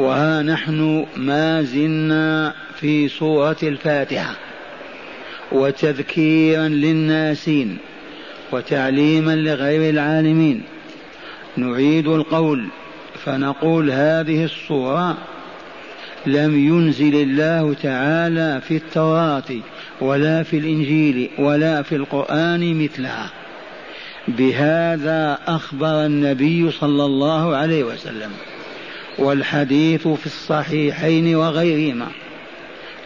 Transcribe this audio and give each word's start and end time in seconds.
وها 0.00 0.42
نحن 0.42 1.06
ما 1.16 1.62
زلنا 1.62 2.54
في 2.80 3.08
سورة 3.08 3.56
الفاتحة 3.62 4.36
وتذكيرا 5.52 6.68
للناسين 6.68 7.78
وتعليما 8.52 9.36
لغير 9.36 9.90
العالمين 9.90 10.62
نعيد 11.56 12.08
القول 12.08 12.68
فنقول 13.24 13.90
هذه 13.90 14.44
الصورة 14.44 15.18
لم 16.26 16.68
ينزل 16.68 17.14
الله 17.14 17.74
تعالى 17.74 18.60
في 18.68 18.76
التوراة 18.76 19.60
ولا 20.00 20.42
في 20.42 20.58
الإنجيل 20.58 21.30
ولا 21.38 21.82
في 21.82 21.96
القرآن 21.96 22.82
مثلها 22.84 23.30
بهذا 24.28 25.38
أخبر 25.46 26.06
النبي 26.06 26.70
صلى 26.70 27.04
الله 27.04 27.56
عليه 27.56 27.84
وسلم 27.84 28.30
والحديث 29.18 30.08
في 30.08 30.26
الصحيحين 30.26 31.34
وغيرهما. 31.34 32.06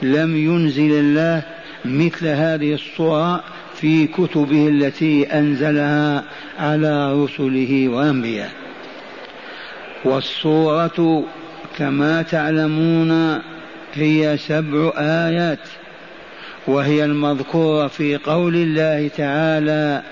لم 0.03 0.37
ينزل 0.37 0.93
الله 0.93 1.43
مثل 1.85 2.27
هذه 2.27 2.75
الصورة 2.75 3.45
في 3.75 4.07
كتبه 4.07 4.69
التي 4.69 5.25
أنزلها 5.25 6.25
على 6.59 7.23
رسله 7.25 7.89
وأنبيائه 7.89 8.51
والصورة 10.05 11.25
كما 11.79 12.23
تعلمون 12.23 13.41
هي 13.95 14.37
سبع 14.37 14.93
آيات 14.97 15.59
وهي 16.67 17.05
المذكورة 17.05 17.87
في 17.87 18.17
قول 18.17 18.55
الله 18.55 19.09
تعالى 19.09 20.03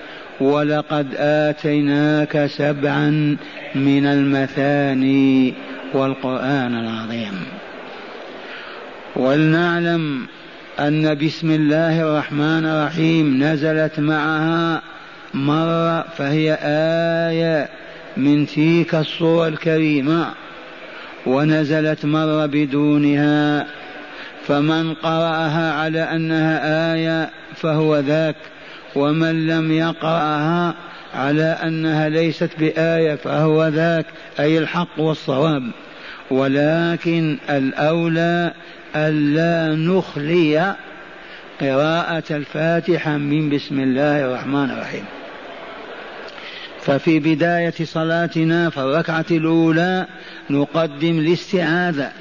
ولقد 0.41 1.07
آتيناك 1.17 2.45
سبعا 2.45 3.37
من 3.75 4.05
المثاني 4.05 5.53
والقرآن 5.93 6.75
العظيم. 6.75 7.45
ولنعلم 9.15 10.27
أن 10.79 11.17
بسم 11.25 11.51
الله 11.51 12.01
الرحمن 12.01 12.65
الرحيم 12.65 13.43
نزلت 13.43 13.99
معها 13.99 14.81
مرة 15.33 16.01
فهي 16.01 16.57
آية 17.31 17.69
من 18.17 18.47
تلك 18.47 18.95
الصور 18.95 19.47
الكريمة. 19.47 20.25
ونزلت 21.25 22.05
مرة 22.05 22.45
بدونها. 22.45 23.67
فمن 24.47 24.93
قرأها 24.93 25.73
على 25.73 26.01
أنها 26.01 26.93
آية 26.93 27.29
فهو 27.55 27.99
ذاك. 27.99 28.35
ومن 28.95 29.47
لم 29.47 29.71
يقرأها 29.71 30.73
على 31.13 31.43
أنها 31.43 32.09
ليست 32.09 32.49
بآية 32.59 33.15
فهو 33.15 33.67
ذاك 33.67 34.05
أي 34.39 34.57
الحق 34.57 34.99
والصواب. 34.99 35.71
ولكن 36.31 37.37
الأولى 37.49 38.53
ألا 38.95 39.75
نخلي 39.75 40.75
قراءة 41.61 42.23
الفاتحة 42.31 43.17
من 43.17 43.49
بسم 43.49 43.79
الله 43.79 44.25
الرحمن 44.25 44.71
الرحيم. 44.71 45.05
ففي 46.81 47.19
بداية 47.19 47.73
صلاتنا 47.83 48.69
في 48.69 48.77
الركعة 48.77 49.25
الأولى 49.31 50.05
نقدم 50.49 51.19
الاستعاذة. 51.19 52.11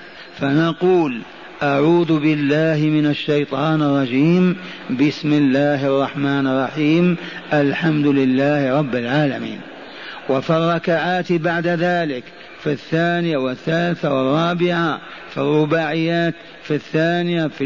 فنقول 0.41 1.23
أعوذ 1.63 2.19
بالله 2.19 2.91
من 2.91 3.07
الشيطان 3.07 3.83
الرجيم. 3.83 4.57
بسم 4.91 5.33
الله 5.33 5.87
الرحمن 5.87 6.47
الرحيم. 6.47 7.17
الحمد 7.53 8.07
لله 8.07 8.79
رب 8.79 8.95
العالمين. 8.95 9.61
وفي 10.29 10.51
الركعات 10.51 11.33
بعد 11.33 11.67
ذلك 11.67 12.25
في 12.63 12.73
الثانية 12.73 13.37
والثالثة 13.37 14.15
والرابعة 14.15 15.01
في 15.31 15.39
الرباعيات 15.39 16.35
في 16.63 16.75
الثانية 16.75 17.47
في 17.47 17.65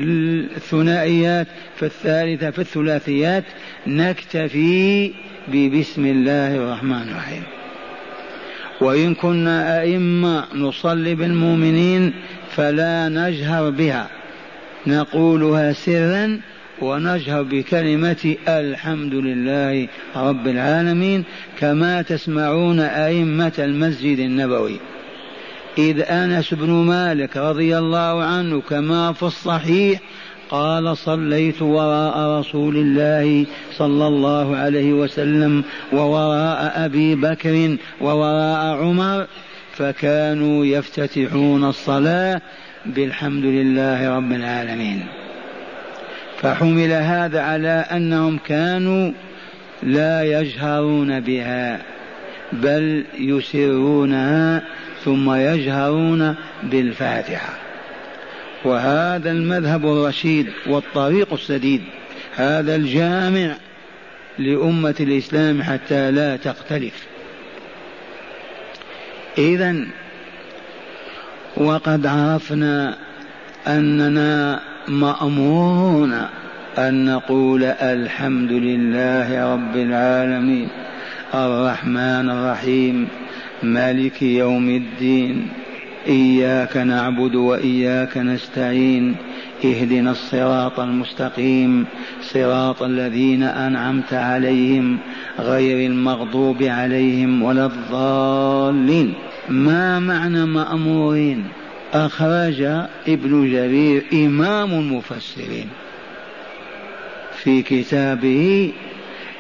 الثنائيات 0.57 1.47
في 1.77 1.87
الثالثة 1.87 2.51
في 2.51 2.59
الثلاثيات. 2.59 3.45
نكتفي 3.87 5.13
ببسم 5.49 6.07
الله 6.07 6.57
الرحمن 6.57 7.09
الرحيم. 7.09 7.43
وإن 8.81 9.15
كنا 9.15 9.81
أئمة 9.81 10.45
نصلي 10.55 11.15
بالمؤمنين 11.15 12.13
فلا 12.57 13.09
نجهر 13.09 13.71
بها. 13.71 14.09
نقولها 14.87 15.73
سرا 15.73 16.41
ونجهر 16.83 17.43
بكلمة 17.43 18.37
الحمد 18.49 19.15
لله 19.15 19.89
رب 20.17 20.47
العالمين 20.47 21.25
كما 21.59 22.03
تسمعون 22.03 22.81
أئمة 22.81 23.53
المسجد 23.59 24.19
النبوي. 24.19 24.81
إذ 25.79 26.01
أنس 26.01 26.55
بن 26.55 26.71
مالك 26.71 27.37
رضي 27.37 27.79
الله 27.79 28.23
عنه 28.23 28.61
كما 28.61 29.13
في 29.13 29.23
الصحيح 29.23 30.01
قال 30.51 30.97
صليت 30.97 31.63
وراء 31.63 32.41
رسول 32.41 32.77
الله 32.77 33.47
صلى 33.73 34.07
الله 34.07 34.57
عليه 34.57 34.93
وسلم 34.93 35.65
ووراء 35.93 36.73
أبي 36.77 37.15
بكر 37.15 37.77
ووراء 38.01 38.77
عمر 38.77 39.27
فكانوا 39.77 40.67
يفتتحون 40.67 41.65
الصلاة 41.65 42.41
بالحمد 42.87 43.45
لله 43.45 44.17
رب 44.17 44.33
العالمين. 44.33 45.07
فحمل 46.43 46.93
هذا 46.93 47.41
على 47.41 47.85
أنهم 47.93 48.39
كانوا 48.39 49.13
لا 49.83 50.41
يجهرون 50.41 51.21
بها 51.21 51.83
بل 52.53 53.05
يسرونها 53.19 54.63
ثم 55.05 55.35
يجهرون 55.35 56.35
بالفاتحة. 56.63 57.55
وهذا 58.65 59.31
المذهب 59.31 59.87
الرشيد 59.87 60.47
والطريق 60.67 61.33
السديد 61.33 61.83
هذا 62.37 62.77
الجامع 62.77 63.57
لأمة 64.39 64.95
الإسلام 65.01 65.63
حتى 65.63 66.11
لا 66.11 66.37
تختلف. 66.37 67.16
إذا 69.39 69.77
وقد 71.57 72.07
عرفنا 72.07 72.97
أننا 73.67 74.61
مأمورون 74.89 76.27
أن 76.79 77.05
نقول 77.05 77.65
الحمد 77.65 78.53
لله 78.53 79.55
رب 79.55 79.77
العالمين 79.77 80.69
الرحمن 81.35 82.31
الرحيم 82.31 83.09
مالك 83.63 84.23
يوم 84.23 84.69
الدين 84.69 85.49
إياك 86.07 86.77
نعبد 86.77 87.35
وإياك 87.35 88.19
نستعين 88.19 89.17
اهدنا 89.65 90.11
الصراط 90.11 90.81
المستقيم 90.81 91.87
صراط 92.23 92.83
الذين 92.83 93.43
أنعمت 93.43 94.15
عليهم 94.15 94.99
غير 95.39 95.91
المغضوب 95.91 96.63
عليهم 96.63 97.43
ولا 97.43 97.67
الضالين. 97.67 99.15
ما 99.49 99.99
معنى 99.99 100.47
مأمورين؟ 100.47 101.45
أخرج 101.95 102.63
ابن 103.09 103.53
جرير 103.53 104.05
إمام 104.13 104.73
المفسرين 104.73 105.69
في 107.37 107.63
كتابه 107.63 108.73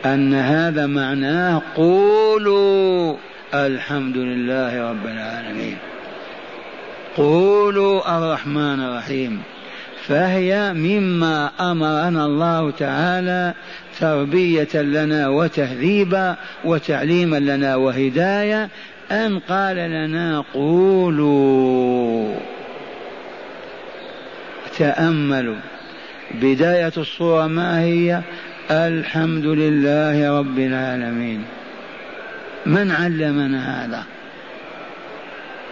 أن 0.04 0.34
هذا 0.34 0.86
معناه 0.86 1.62
قولوا 1.76 3.16
الحمد 3.54 4.16
لله 4.16 4.90
رب 4.90 5.06
العالمين. 5.06 5.76
قولوا 7.16 8.18
الرحمن 8.18 8.80
الرحيم. 8.80 9.42
فهي 10.08 10.72
مما 10.72 11.50
أمرنا 11.60 12.26
الله 12.26 12.70
تعالى 12.70 13.54
تربية 14.00 14.74
لنا 14.74 15.28
وتهذيبا 15.28 16.36
وتعليما 16.64 17.36
لنا 17.36 17.76
وهدايه 17.76 18.68
أن 19.12 19.38
قال 19.38 19.76
لنا 19.76 20.44
قولوا. 20.54 22.34
تأملوا. 24.78 25.56
بداية 26.34 26.92
الصورة 26.96 27.46
ما 27.46 27.80
هي؟ 27.80 28.20
الحمد 28.70 29.46
لله 29.46 30.38
رب 30.38 30.58
العالمين. 30.58 31.44
من 32.66 32.90
علمنا 32.90 33.84
هذا؟ 33.84 34.04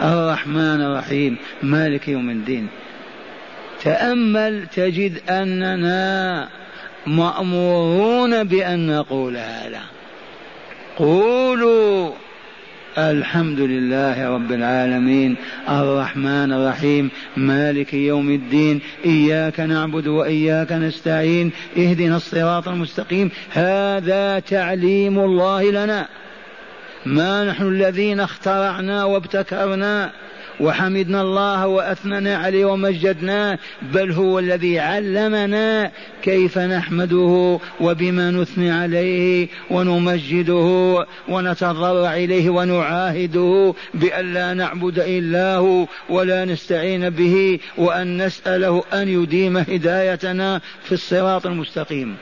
الرحمن 0.02 0.80
الرحيم. 0.80 1.36
مالك 1.62 2.08
يوم 2.08 2.30
الدين. 2.30 2.68
تأمل 3.84 4.66
تجد 4.76 5.30
أننا 5.30 6.48
مأمورون 7.06 8.44
بأن 8.44 8.86
نقول 8.86 9.36
هذا. 9.36 9.80
قولوا 10.96 12.10
الحمد 12.98 13.60
لله 13.60 14.28
رب 14.34 14.52
العالمين 14.52 15.36
الرحمن 15.68 16.52
الرحيم 16.52 17.10
مالك 17.36 17.94
يوم 17.94 18.30
الدين 18.30 18.80
إياك 19.04 19.60
نعبد 19.60 20.06
وإياك 20.06 20.72
نستعين 20.72 21.52
اهدنا 21.76 22.16
الصراط 22.16 22.68
المستقيم. 22.68 23.30
هذا 23.52 24.38
تعليم 24.38 25.18
الله 25.18 25.70
لنا. 25.70 26.08
ما 27.06 27.44
نحن 27.44 27.68
الذين 27.68 28.20
اخترعنا 28.20 29.04
وابتكرنا. 29.04 30.10
وحمدنا 30.60 31.20
الله 31.22 31.66
وأثننا 31.66 32.36
عليه 32.36 32.64
ومجدناه 32.64 33.58
بل 33.82 34.12
هو 34.12 34.38
الذي 34.38 34.80
علمنا 34.80 35.90
كيف 36.22 36.58
نحمده 36.58 37.58
وبما 37.80 38.30
نثني 38.30 38.70
عليه 38.70 39.48
ونمجده 39.70 41.06
ونتضرع 41.28 42.14
إليه 42.14 42.50
ونعاهده 42.50 43.74
بأن 43.94 44.34
لا 44.34 44.54
نعبد 44.54 44.98
الا 44.98 45.56
هو 45.56 45.86
ولا 46.08 46.44
نستعين 46.44 47.10
به 47.10 47.58
وأن 47.78 48.26
نسأله 48.26 48.84
أن 48.92 49.08
يديم 49.08 49.56
هدايتنا 49.56 50.60
في 50.84 50.92
الصراط 50.92 51.46
المستقيم. 51.46 52.16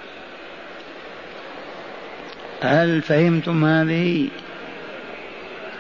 هل 2.60 3.02
فهمتم 3.02 3.64
هذه؟ 3.64 4.28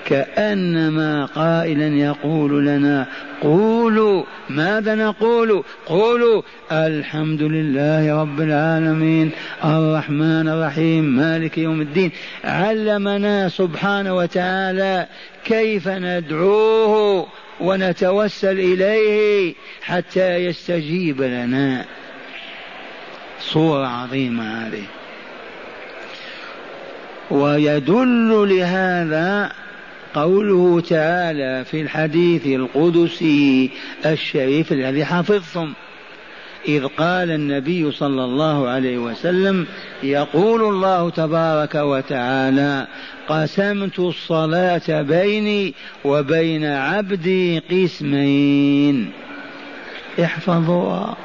كأنما 0.06 1.26
قائلا 1.26 1.86
يقول 1.86 2.66
لنا 2.66 3.06
قولوا 3.42 4.24
ماذا 4.50 4.94
نقول؟ 4.94 5.64
قولوا 5.86 6.42
الحمد 6.72 7.42
لله 7.42 8.20
رب 8.22 8.40
العالمين 8.40 9.30
الرحمن 9.64 10.48
الرحيم 10.48 11.04
مالك 11.04 11.58
يوم 11.58 11.80
الدين. 11.80 12.10
علمنا 12.44 13.48
سبحانه 13.48 14.16
وتعالى 14.16 15.06
كيف 15.44 15.88
ندعوه 15.88 17.26
ونتوسل 17.60 18.58
إليه 18.58 19.54
حتى 19.82 20.36
يستجيب 20.36 21.22
لنا. 21.22 21.84
صورة 23.40 23.86
عظيمة 23.86 24.66
هذه. 24.66 24.82
ويدل 27.30 28.48
لهذا 28.48 29.52
قوله 30.14 30.80
تعالى 30.80 31.64
في 31.64 31.80
الحديث 31.80 32.46
القدسي 32.46 33.70
الشريف 34.06 34.72
الذي 34.72 35.04
حفظتم 35.04 35.72
إذ 36.68 36.86
قال 36.86 37.30
النبي 37.30 37.92
صلى 37.92 38.24
الله 38.24 38.68
عليه 38.68 38.98
وسلم 38.98 39.66
يقول 40.02 40.62
الله 40.62 41.10
تبارك 41.10 41.74
وتعالى 41.74 42.86
قسمت 43.28 43.98
الصلاة 43.98 45.02
بيني 45.02 45.74
وبين 46.04 46.64
عبدي 46.64 47.58
قسمين. 47.58 49.12
احفظوها. 50.24 51.16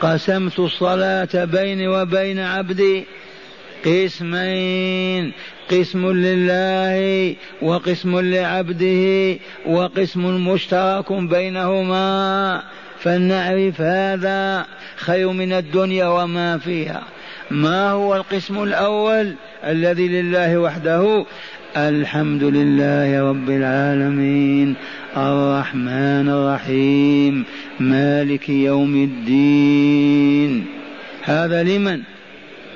قسمت 0.00 0.58
الصلاة 0.58 1.44
بيني 1.44 1.88
وبين 1.88 2.38
عبدي 2.38 3.04
قسمين. 3.84 5.32
قسم 5.70 6.12
لله 6.12 7.34
وقسم 7.62 8.20
لعبده 8.20 9.36
وقسم 9.66 10.48
مشترك 10.48 11.12
بينهما. 11.12 12.62
فلنعرف 13.00 13.80
هذا 13.80 14.66
خير 14.96 15.32
من 15.32 15.52
الدنيا 15.52 16.06
وما 16.06 16.58
فيها. 16.58 17.02
ما 17.50 17.90
هو 17.90 18.16
القسم 18.16 18.62
الأول 18.62 19.34
الذي 19.64 20.08
لله 20.08 20.58
وحده؟ 20.58 21.26
الحمد 21.76 22.44
لله 22.44 23.30
رب 23.30 23.50
العالمين. 23.50 24.74
الرحمن 25.16 26.28
الرحيم. 26.28 27.44
مالك 27.80 28.48
يوم 28.48 28.94
الدين. 28.94 30.66
هذا 31.22 31.62
لمن؟ 31.62 32.00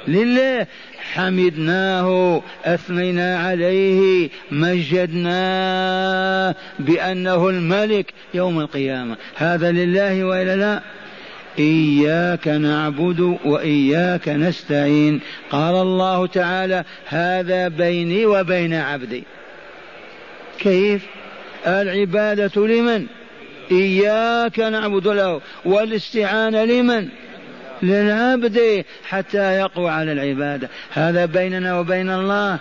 لله. 0.08 0.66
حمدناه 1.14 2.42
أثنينا 2.64 3.38
عليه 3.38 4.30
مجدناه 4.50 6.54
بأنه 6.78 7.48
الملك 7.48 8.12
يوم 8.34 8.60
القيامة. 8.60 9.16
هذا 9.34 9.72
لله 9.72 10.24
وإلا 10.24 10.56
لا؟ 10.56 10.82
إياك 11.58 12.48
نعبد 12.48 13.38
وإياك 13.44 14.28
نستعين. 14.28 15.20
قال 15.50 15.74
الله 15.74 16.26
تعالى 16.26 16.84
هذا 17.06 17.68
بيني 17.68 18.26
وبين 18.26 18.74
عبدي. 18.74 19.24
كيف؟ 20.58 21.06
العبادة 21.66 22.66
لمن؟ 22.66 23.06
إياك 23.70 24.60
نعبد 24.60 25.08
له. 25.08 25.40
والاستعانة 25.64 26.64
لمن؟ 26.64 27.08
للعبد 27.82 28.84
حتى 29.08 29.56
يقوى 29.58 29.90
على 29.90 30.12
العبادة. 30.12 30.68
هذا 30.92 31.26
بيننا 31.26 31.78
وبين 31.78 32.10
الله. 32.10 32.58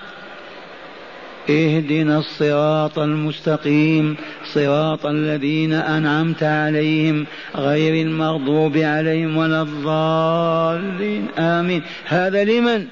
اهدنا 1.49 2.17
الصراط 2.17 2.99
المستقيم. 2.99 4.17
صراط 4.53 5.05
الذين 5.05 5.73
أنعمت 5.73 6.43
عليهم. 6.43 7.25
غير 7.55 8.07
المغضوب 8.07 8.77
عليهم 8.77 9.37
ولا 9.37 9.61
الضالين. 9.61 11.27
آمين. 11.39 11.81
هذا 12.05 12.43
لمن؟ 12.43 12.85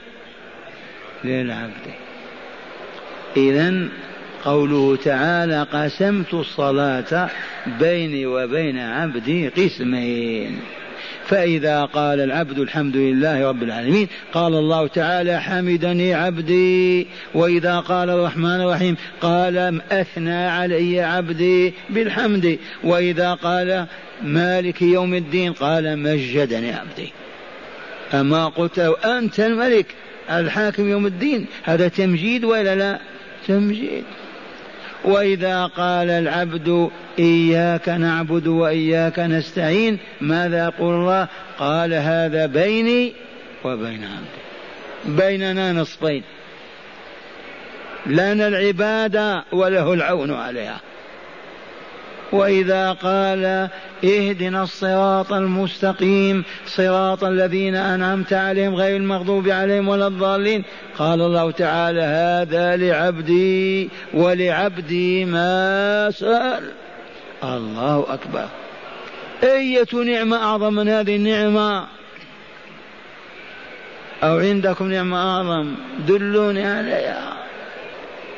للعبد. 1.23 1.93
اذا 3.37 3.87
قوله 4.45 4.95
تعالى 4.95 5.67
قسمت 5.73 6.33
الصلاة 6.33 7.29
بيني 7.79 8.25
وبين 8.25 8.79
عبدي 8.79 9.47
قسمين. 9.47 10.59
فإذا 11.27 11.85
قال 11.85 12.19
العبد 12.19 12.59
الحمد 12.59 12.97
لله 12.97 13.49
رب 13.49 13.63
العالمين 13.63 14.07
قال 14.33 14.53
الله 14.53 14.87
تعالى 14.87 15.41
حمدني 15.41 16.13
عبدي. 16.13 17.07
وإذا 17.33 17.79
قال 17.79 18.09
الرحمن 18.09 18.61
الرحيم 18.61 18.95
قال 19.21 19.81
أثنى 19.91 20.47
علي 20.47 21.01
عبدي 21.01 21.73
بالحمد. 21.89 22.59
وإذا 22.83 23.33
قال 23.33 23.85
مالك 24.23 24.81
يوم 24.81 25.13
الدين 25.13 25.53
قال 25.53 25.99
مجدني 25.99 26.71
عبدي. 26.71 27.11
أما 28.13 28.47
قلت 28.47 28.79
أنت 29.05 29.39
الملك 29.39 29.85
الحاكم 30.29 30.89
يوم 30.89 31.05
الدين 31.05 31.45
هذا 31.63 31.87
تمجيد 31.87 32.43
ولا 32.43 32.75
لا؟ 32.75 32.99
تمجيد. 33.47 34.03
وإذا 35.03 35.65
قال 35.65 36.09
العبد 36.09 36.89
إياك 37.19 37.89
نعبد 37.89 38.47
وإياك 38.47 39.19
نستعين 39.19 39.97
ماذا 40.21 40.65
يقول 40.65 40.93
الله؟ 40.95 41.27
قال 41.59 41.93
هذا 41.93 42.45
بيني 42.45 43.13
وبين 43.63 44.03
عبدي. 44.03 44.39
بيننا 45.05 45.73
نصفين. 45.73 46.23
لنا 48.05 48.47
العبادة 48.47 49.43
وله 49.51 49.93
العون 49.93 50.31
عليها. 50.33 50.79
وإذا 52.31 52.91
قال 52.91 53.69
اهدنا 54.03 54.63
الصراط 54.63 55.33
المستقيم 55.33 56.43
صراط 56.65 57.23
الذين 57.23 57.75
أنعمت 57.75 58.33
عليهم 58.33 58.75
غير 58.75 58.97
المغضوب 58.97 59.49
عليهم 59.49 59.87
ولا 59.87 60.07
الضالين. 60.07 60.63
قال 60.97 61.21
الله 61.21 61.51
تعالى 61.51 62.01
هذا 62.01 62.75
لعبدي 62.75 63.89
ولعبدي 64.13 65.25
ما 65.25 66.11
سأل. 66.11 66.71
الله 67.43 68.05
أكبر. 68.09 68.45
أية 69.43 69.93
نعمة 69.93 70.37
أعظم 70.37 70.73
من 70.73 70.89
هذه 70.89 71.15
النعمة؟ 71.15 71.87
أو 74.23 74.39
عندكم 74.39 74.91
نعمة 74.91 75.17
أعظم؟ 75.17 75.75
دلوني 76.07 76.65
عليها. 76.65 77.38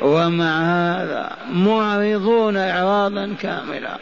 ومع 0.02 0.62
هذا 0.62 1.38
معرضون 1.52 2.58
اعراضا 2.58 3.36
كاملا 3.42 3.98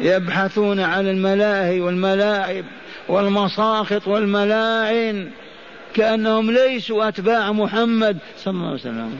يبحثون 0.00 0.80
عن 0.80 1.08
الملاهي 1.08 1.80
والملاعب 1.80 2.64
والمساخط 3.08 4.08
والملاعن 4.08 5.30
كأنهم 5.94 6.50
ليسوا 6.50 7.08
أتباع 7.08 7.52
محمد 7.52 8.18
صلى 8.38 8.52
الله 8.54 8.66
عليه 8.66 8.74
وسلم. 8.74 9.16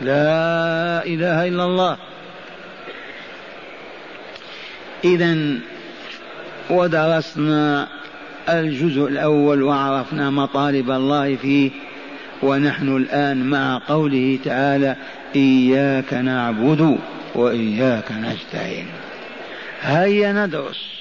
لا 0.00 1.06
إله 1.06 1.48
إلا 1.48 1.64
الله. 1.64 1.96
إذا 5.04 5.36
ودرسنا 6.70 7.88
الجزء 8.48 9.08
الأول 9.08 9.62
وعرفنا 9.62 10.30
مطالب 10.30 10.90
الله 10.90 11.36
فيه 11.36 11.70
ونحن 12.42 12.96
الآن 12.96 13.50
مع 13.50 13.80
قوله 13.88 14.38
تعالى 14.44 14.96
إياك 15.36 16.14
نعبد 16.14 16.98
وإياك 17.34 18.12
نستعين. 18.12 18.86
هيا 19.82 20.32
ندرس 20.32 20.94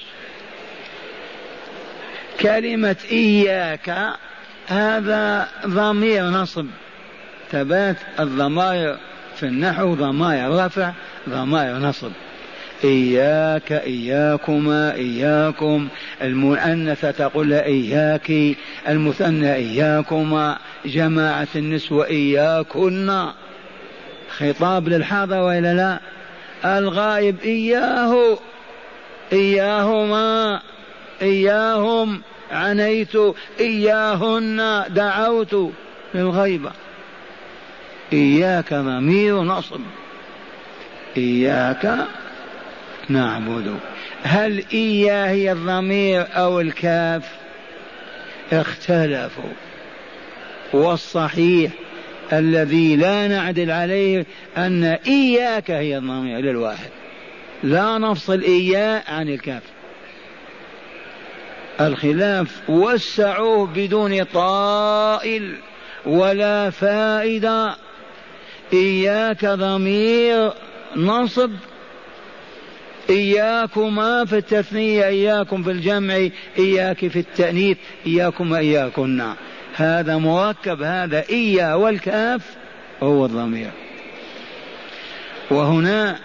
كلمة 2.40 2.96
إياك. 3.12 4.14
هذا 4.68 5.48
ضمير 5.68 6.24
نصب. 6.24 6.66
ثبات 7.52 7.98
الضمائر 8.20 8.98
في 9.36 9.44
النحو 9.44 9.94
ضمائر 9.94 10.66
رفع 10.66 10.92
ضمائر 11.30 11.78
نصب. 11.78 12.12
إياك 12.84 13.72
إياكما 13.72 14.96
إياكم. 14.96 15.88
المؤنثة 16.22 17.12
تقول 17.12 17.54
إياك 17.54 18.56
المثنى 18.88 19.56
إياكما. 19.56 20.58
جماعة 20.86 21.48
النسوة 21.56 22.08
إياكن. 22.08 23.26
خطاب 24.38 24.90
للحاضر 24.90 25.38
وإلا 25.38 25.74
لا؟ 25.74 26.00
الغائب 26.78 27.36
إياه 27.44 28.38
إياهما 29.34 30.62
إياهم. 31.22 32.22
عنيت 32.52 33.16
إياهن. 33.60 34.84
دعوت 34.90 35.72
للغيبة. 36.16 36.72
إياك 38.14 38.74
ضمير 38.74 39.42
نصب. 39.42 39.82
إياك 41.18 42.08
نعبد 43.10 43.80
هل 44.24 44.64
إياه 44.74 45.28
هي 45.28 45.52
الضمير 45.52 46.26
أو 46.36 46.60
الكاف؟ 46.60 47.30
اختلفوا. 48.54 49.54
والصحيح 50.74 51.72
الذي 52.34 52.96
لا 52.96 53.28
نعدل 53.28 53.72
عليه 53.72 54.26
أن 54.58 54.84
إياك 54.84 55.72
هي 55.72 55.98
الضمير 55.98 56.40
للواحد. 56.40 56.90
لا 57.64 57.98
نفصل 57.98 58.42
إياه 58.42 59.04
عن 59.08 59.30
الكاف. 59.30 59.64
الخلاف 61.82 62.70
وسعوه 62.70 63.68
بدون 63.68 64.24
طائل 64.24 65.56
ولا 66.06 66.70
فائدة. 66.70 67.76
إياك 68.74 69.46
ضمير 69.46 70.54
نصب 70.96 71.52
إياكما 73.10 74.26
في 74.26 74.38
التثنية 74.38 75.06
إياكم 75.06 75.64
في 75.64 75.72
الجمع 75.72 76.28
إياك 76.60 77.08
في 77.08 77.20
التأنيث 77.20 77.78
إياكم 78.08 78.54
إياكن 78.54 79.24
هذا 79.76 80.18
مركب 80.18 80.82
هذا 80.82 81.24
إيا 81.30 81.74
والكاف 81.74 82.42
هو 83.04 83.26
الضمير. 83.26 83.72
وهنا 85.52 86.20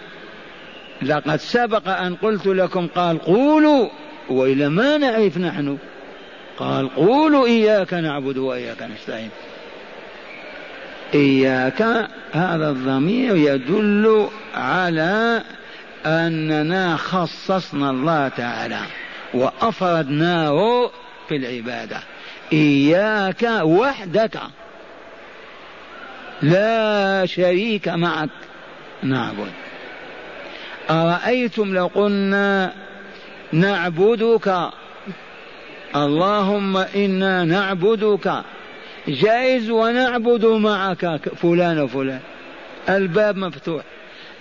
لقد 1.01 1.35
سبق 1.35 1.87
أن 1.89 2.15
قلت 2.15 2.47
لكم 2.47 2.87
قال 2.87 3.19
قولوا 3.19 3.89
وإلى 4.29 4.69
ما 4.69 4.97
نعرف 4.97 5.37
نحن؟ 5.37 5.77
قال 6.57 6.95
قولوا 6.95 7.45
إياك 7.45 7.93
نعبد 7.93 8.37
وإياك 8.37 8.83
نستعين. 8.83 9.29
إياك 11.13 11.81
هذا 12.31 12.69
الضمير 12.69 13.35
يدل 13.35 14.27
على 14.55 15.43
أننا 16.05 16.97
خصصنا 16.97 17.89
الله 17.89 18.27
تعالى 18.27 18.79
وأفردناه 19.33 20.89
في 21.29 21.35
العبادة. 21.35 21.99
إياك 22.53 23.43
وحدك. 23.61 24.39
لا 26.41 27.25
شريك 27.25 27.87
معك. 27.87 28.29
نعبد. 29.03 29.51
أرأيتم 30.89 31.73
لو 31.73 31.87
قلنا 31.87 32.73
نعبدك. 33.53 34.69
اللهم 35.95 36.77
إنا 36.77 37.43
نعبدك. 37.43 38.43
جائز 39.07 39.69
ونعبد 39.69 40.45
معك. 40.45 41.33
فلان 41.35 41.79
وفلان. 41.79 42.19
الباب 42.89 43.37
مفتوح. 43.37 43.83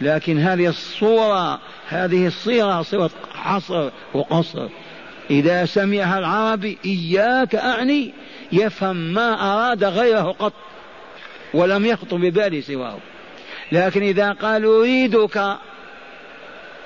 لكن 0.01 0.39
هذه 0.39 0.67
الصورة 0.67 1.61
هذه 1.89 2.27
الصيغة 2.27 2.83
صيغة 2.83 3.11
حصر 3.35 3.91
وقصر. 4.15 4.69
إذا 5.31 5.65
سمعها 5.65 6.19
العربي 6.19 6.79
إياك 6.85 7.55
أعني 7.55 8.13
يفهم 8.53 8.97
ما 8.97 9.53
أراد 9.53 9.85
غيره 9.85 10.37
قط 10.39 10.53
ولم 11.55 11.87
يخطر 11.87 12.17
ببالي 12.17 12.63
سواه. 12.63 12.99
لكن 13.73 14.03
إذا 14.03 14.33
قال 14.33 14.65
أريدك 14.65 15.57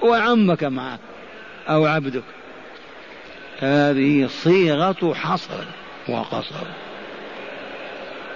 وعمك 0.03 0.65
معك 0.65 1.01
أو 1.69 1.87
عبدك. 1.87 2.25
هذه 3.59 4.27
صيغة 4.27 5.15
حصر 5.15 5.65
وقصر. 6.09 6.67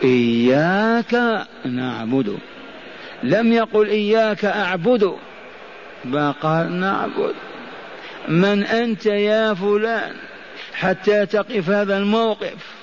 إياك 0.02 1.46
نعبد. 1.64 2.38
لم 3.22 3.52
يقل 3.52 3.88
إياك 3.88 4.44
أعبد. 4.44 5.12
قال 6.42 6.72
نعبد. 6.72 7.34
من 8.28 8.62
أنت 8.64 9.06
يا 9.06 9.54
فلان 9.54 10.12
حتى 10.72 11.26
تقف 11.26 11.70
هذا 11.70 11.98
الموقف. 11.98 12.76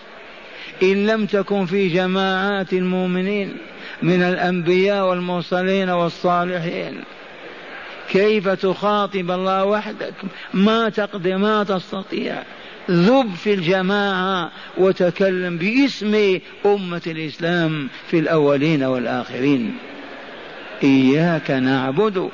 إن 0.83 1.07
لم 1.07 1.25
تكن 1.25 1.65
في 1.65 1.87
جماعات 1.87 2.73
المؤمنين 2.73 3.57
من 4.01 4.21
الأنبياء 4.21 5.09
والمرسلين 5.09 5.89
والصالحين. 5.89 7.03
كيف 8.09 8.49
تخاطب 8.49 9.31
الله 9.31 9.65
وحدك؟ 9.65 10.13
ما 10.53 10.89
تقدر 10.89 11.37
ما 11.37 11.63
تستطيع. 11.63 12.43
ذب 12.91 13.35
في 13.35 13.53
الجماعة 13.53 14.51
وتكلم 14.77 15.57
باسم 15.57 16.39
أمة 16.65 17.01
الإسلام 17.07 17.89
في 18.07 18.19
الأولين 18.19 18.83
والآخرين. 18.83 19.77
إياك 20.83 21.51
نعبد. 21.51 22.29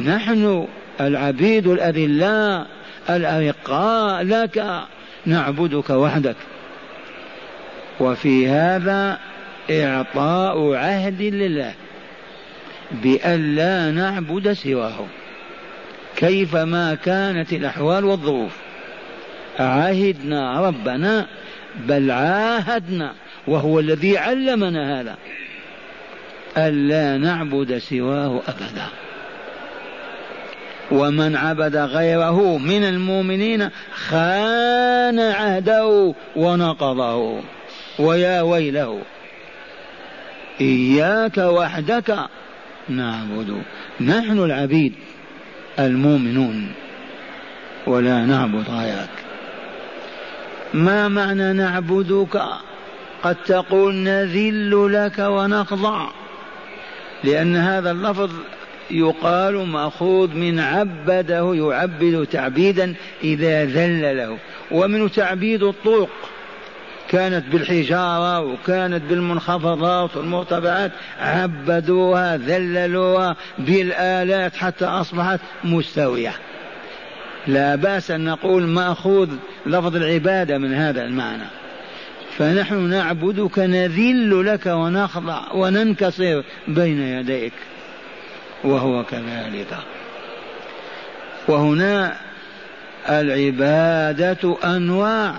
نحن 0.00 0.66
العبيد 1.00 1.66
الأذلاء 1.66 2.66
الأرقاء. 3.10 4.22
لك 4.22 4.82
نعبدك 5.26 5.90
وحدك. 5.90 6.36
وفي 8.00 8.48
هذا 8.48 9.18
إعطاء 9.70 10.74
عهد 10.74 11.22
لله 11.22 11.74
بأن 12.92 13.54
لا 13.54 13.90
نعبد 13.90 14.52
سواه 14.52 15.06
كيفما 16.16 16.94
كانت 16.94 17.52
الأحوال 17.52 18.04
والظروف. 18.04 18.56
عهدنا 19.58 20.60
ربنا 20.60 21.26
بل 21.88 22.10
عاهدنا 22.10 23.12
وهو 23.46 23.80
الذي 23.80 24.18
علمنا 24.18 25.00
هذا. 25.00 25.16
ألا 26.56 27.16
نعبد 27.16 27.78
سواه 27.78 28.42
أبدا. 28.48 28.86
ومن 30.90 31.36
عبد 31.36 31.76
غيره 31.76 32.58
من 32.58 32.84
المؤمنين 32.84 33.68
خان 33.92 35.20
عهده 35.20 36.14
ونقضه. 36.36 37.40
ويا 37.98 38.42
ويله 38.42 39.02
إياك 40.60 41.38
وحدك 41.38 42.18
نعبد. 42.88 43.62
نحن 44.00 44.38
العبيد 44.38 44.94
المؤمنون 45.78 46.72
ولا 47.86 48.26
نعبد 48.26 48.70
غيرك. 48.70 49.10
ما 50.74 51.08
معنى 51.08 51.52
نعبدك؟ 51.52 52.42
قد 53.22 53.36
تقول 53.46 53.94
نذل 53.94 54.92
لك 54.92 55.18
ونخضع. 55.18 56.19
لأن 57.24 57.56
هذا 57.56 57.90
اللفظ 57.90 58.30
يقال 58.90 59.66
مأخوذ 59.66 60.34
من 60.34 60.60
عبده 60.60 61.54
يعبد 61.54 62.26
تعبيدا 62.32 62.94
إذا 63.24 63.64
ذل 63.64 64.16
له. 64.16 64.38
ومن 64.70 65.12
تعبيد 65.12 65.62
الطرق 65.62 66.10
كانت 67.08 67.44
بالحجارة 67.52 68.40
وكانت 68.40 69.02
بالمنخفضات 69.02 70.16
والمرتفعات 70.16 70.92
عبدوها 71.20 72.36
ذللوها 72.36 73.36
بالآلات 73.58 74.56
حتى 74.56 74.84
أصبحت 74.84 75.40
مستوية. 75.64 76.32
لا 77.46 77.74
بأس 77.74 78.10
أن 78.10 78.24
نقول 78.24 78.62
مأخوذ 78.62 79.28
لفظ 79.66 79.96
العبادة 79.96 80.58
من 80.58 80.74
هذا 80.74 81.04
المعنى. 81.04 81.59
فنحن 82.38 82.88
نعبدك 82.88 83.58
نذل 83.58 84.46
لك 84.46 84.66
ونخضع 84.66 85.52
وننكسر 85.52 86.44
بين 86.68 87.02
يديك. 87.02 87.52
وهو 88.64 89.04
كذلك. 89.04 89.76
وهنا 91.48 92.16
العبادة 93.08 94.56
أنواع. 94.64 95.34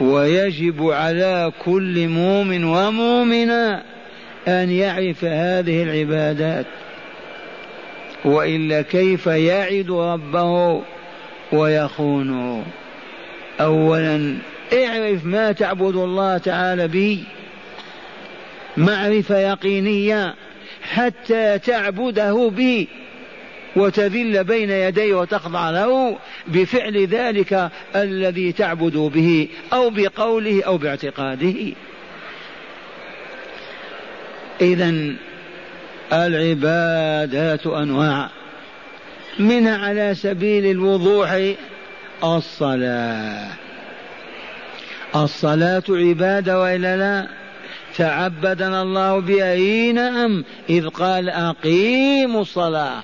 ويجب 0.00 0.90
على 0.90 1.52
كل 1.64 2.08
مؤمن 2.08 2.64
ومؤمنة 2.64 3.82
أن 4.48 4.70
يعرف 4.70 5.24
هذه 5.24 5.82
العبادات. 5.82 6.66
وإلا 8.24 8.82
كيف 8.82 9.26
يعد 9.26 9.90
ربه 9.90 10.82
ويخونه؟ 11.52 12.64
أولا 13.60 14.36
اعرف 14.74 15.24
ما 15.24 15.52
تعبد 15.52 15.96
الله 15.96 16.38
تعالى 16.38 16.88
به 16.88 17.24
معرفة 18.76 19.38
يقينية 19.38 20.34
حتى 20.82 21.58
تعبده 21.58 22.50
به 22.56 22.86
وتذل 23.76 24.44
بين 24.44 24.70
يديه 24.70 25.14
وتخضع 25.14 25.70
له 25.70 26.18
بفعل 26.46 27.06
ذلك 27.06 27.70
الذي 27.96 28.52
تعبد 28.52 28.96
به 28.96 29.48
أو 29.72 29.90
بقوله 29.90 30.62
أو 30.62 30.78
باعتقاده. 30.78 31.54
اذا 34.60 34.94
العبادات 36.12 37.66
أنواع. 37.66 38.30
منها 39.38 39.76
على 39.76 40.14
سبيل 40.14 40.66
الوضوح 40.66 41.54
الصلاة. 42.24 43.63
الصلاة 45.16 45.82
عبادة 45.88 46.60
وإلا 46.60 46.96
لا؟ 46.96 47.28
تعبدنا 47.96 48.82
الله 48.82 49.18
بها 49.18 49.92
نعم 49.92 50.44
إذ 50.70 50.88
قال 50.88 51.30
أقيموا 51.30 52.40
الصلاة. 52.40 53.02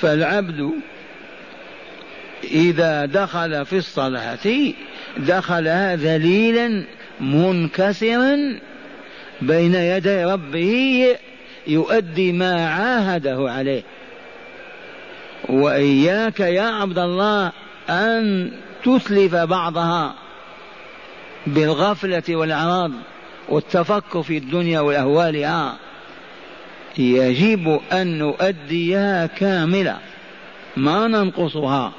فالعبد 0.00 0.70
إذا 2.44 3.06
دخل 3.06 3.66
في 3.66 3.76
الصلاة 3.76 4.72
دخلها 5.16 5.96
ذليلا 5.96 6.84
منكسرا 7.20 8.58
بين 9.42 9.74
يدي 9.74 10.24
ربه 10.24 11.06
يؤدي 11.66 12.32
ما 12.32 12.68
عاهده 12.68 13.50
عليه. 13.50 13.82
وإياك 15.48 16.40
يا 16.40 16.62
عبد 16.62 16.98
الله 16.98 17.52
أن 17.88 18.50
تتلف 18.84 19.34
بعضها 19.34 20.14
بالغفلة 21.46 22.22
والإعراض 22.28 22.90
والتفكر 23.48 24.22
في 24.22 24.38
الدنيا 24.38 24.80
وأهوالها 24.80 25.76
يجب 26.98 27.80
أن 27.92 28.18
نؤديها 28.18 29.26
كاملة 29.26 29.98
ما 30.76 31.06
ننقصها. 31.06 31.92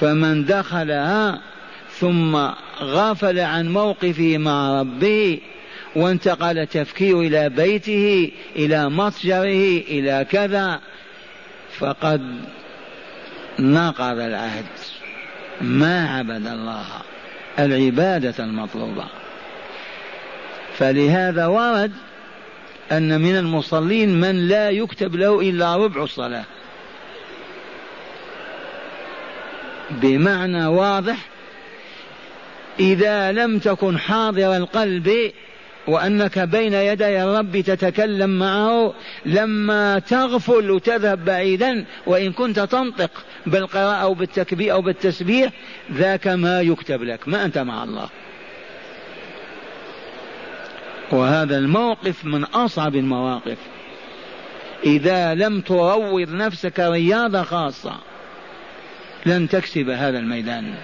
فمن 0.00 0.44
دخلها 0.44 1.40
ثم 1.90 2.36
غافل 2.80 3.38
عن 3.38 3.72
موقفه 3.72 4.38
مع 4.38 4.80
ربه 4.80 5.40
وانتقل 5.96 6.66
تفكير 6.66 7.20
إلى 7.20 7.48
بيته 7.48 8.32
إلى 8.56 8.90
متجره 8.90 9.82
إلى 9.88 10.26
كذا 10.30 10.80
فقد 11.78 12.40
نقض 13.58 14.18
العهد. 14.18 14.66
ما 15.60 16.08
عبد 16.10 16.46
الله 16.46 16.84
العبادة 17.58 18.44
المطلوبة. 18.44 19.04
فلهذا 20.78 21.46
ورد 21.46 21.92
أن 22.92 23.20
من 23.20 23.36
المصلين 23.36 24.20
من 24.20 24.48
لا 24.48 24.70
يكتب 24.70 25.16
له 25.16 25.40
إلا 25.40 25.76
ربع 25.76 26.02
الصلاة. 26.02 26.44
بمعنى 29.90 30.66
واضح 30.66 31.16
إذا 32.80 33.32
لم 33.32 33.58
تكن 33.58 33.98
حاضر 33.98 34.56
القلب 34.56 35.32
وأنك 35.86 36.38
بين 36.38 36.72
يدي 36.74 37.22
الرب 37.22 37.60
تتكلم 37.60 38.38
معه 38.38 38.94
لما 39.26 39.98
تغفل 39.98 40.70
وتذهب 40.70 41.24
بعيدا 41.24 41.84
وإن 42.06 42.32
كنت 42.32 42.60
تنطق 42.60 43.10
بالقراءة 43.46 44.02
أو 44.02 44.14
بالتكبير 44.14 44.72
أو 44.72 44.82
بالتسبيح 44.82 45.52
ذاك 45.92 46.26
ما 46.26 46.60
يكتب 46.60 47.02
لك 47.02 47.28
ما 47.28 47.44
أنت 47.44 47.58
مع 47.58 47.84
الله. 47.84 48.08
وهذا 51.10 51.58
الموقف 51.58 52.24
من 52.24 52.44
أصعب 52.44 52.96
المواقف. 52.96 53.58
إذا 54.84 55.34
لم 55.34 55.60
تروض 55.60 56.30
نفسك 56.30 56.80
رياضة 56.80 57.42
خاصة 57.42 57.92
لن 59.26 59.48
تكسب 59.48 59.88
هذا 59.88 60.18
الميدان. 60.18 60.74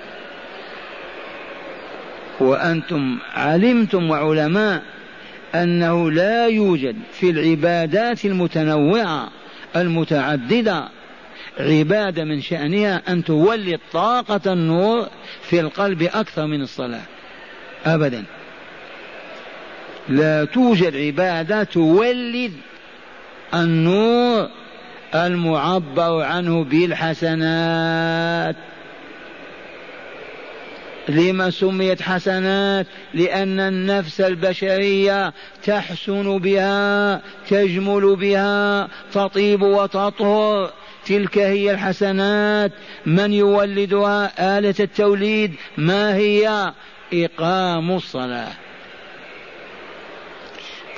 وأنتم 2.40 3.18
علمتم 3.34 4.10
وعلماء 4.10 4.82
أنه 5.54 6.10
لا 6.10 6.46
يوجد 6.46 6.96
في 7.12 7.30
العبادات 7.30 8.24
المتنوعة 8.24 9.28
المتعددة 9.76 10.88
عبادة 11.58 12.24
من 12.24 12.40
شأنها 12.40 13.02
أن 13.08 13.24
تولد 13.24 13.80
طاقة 13.92 14.52
النور 14.52 15.08
في 15.42 15.60
القلب 15.60 16.02
أكثر 16.02 16.46
من 16.46 16.62
الصلاة. 16.62 17.02
أبدا. 17.86 18.24
لا 20.08 20.44
توجد 20.44 20.96
عبادة 20.96 21.64
تولد 21.64 22.52
النور 23.54 24.48
المعبر 25.14 26.22
عنه 26.22 26.64
بالحسنات. 26.64 28.56
لما 31.08 31.50
سميت 31.50 32.02
حسنات؟ 32.02 32.86
لأن 33.14 33.60
النفس 33.60 34.20
البشرية 34.20 35.32
تحسن 35.64 36.38
بها 36.38 37.20
تجمل 37.48 38.16
بها 38.16 38.88
تطيب 39.12 39.62
وتطهر. 39.62 40.70
تلك 41.06 41.38
هي 41.38 41.70
الحسنات. 41.70 42.72
من 43.06 43.32
يولدها 43.32 44.58
آلة 44.58 44.74
التوليد؟ 44.80 45.54
ما 45.76 46.14
هي؟ 46.14 46.72
إقام 47.12 47.90
الصلاة. 47.90 48.52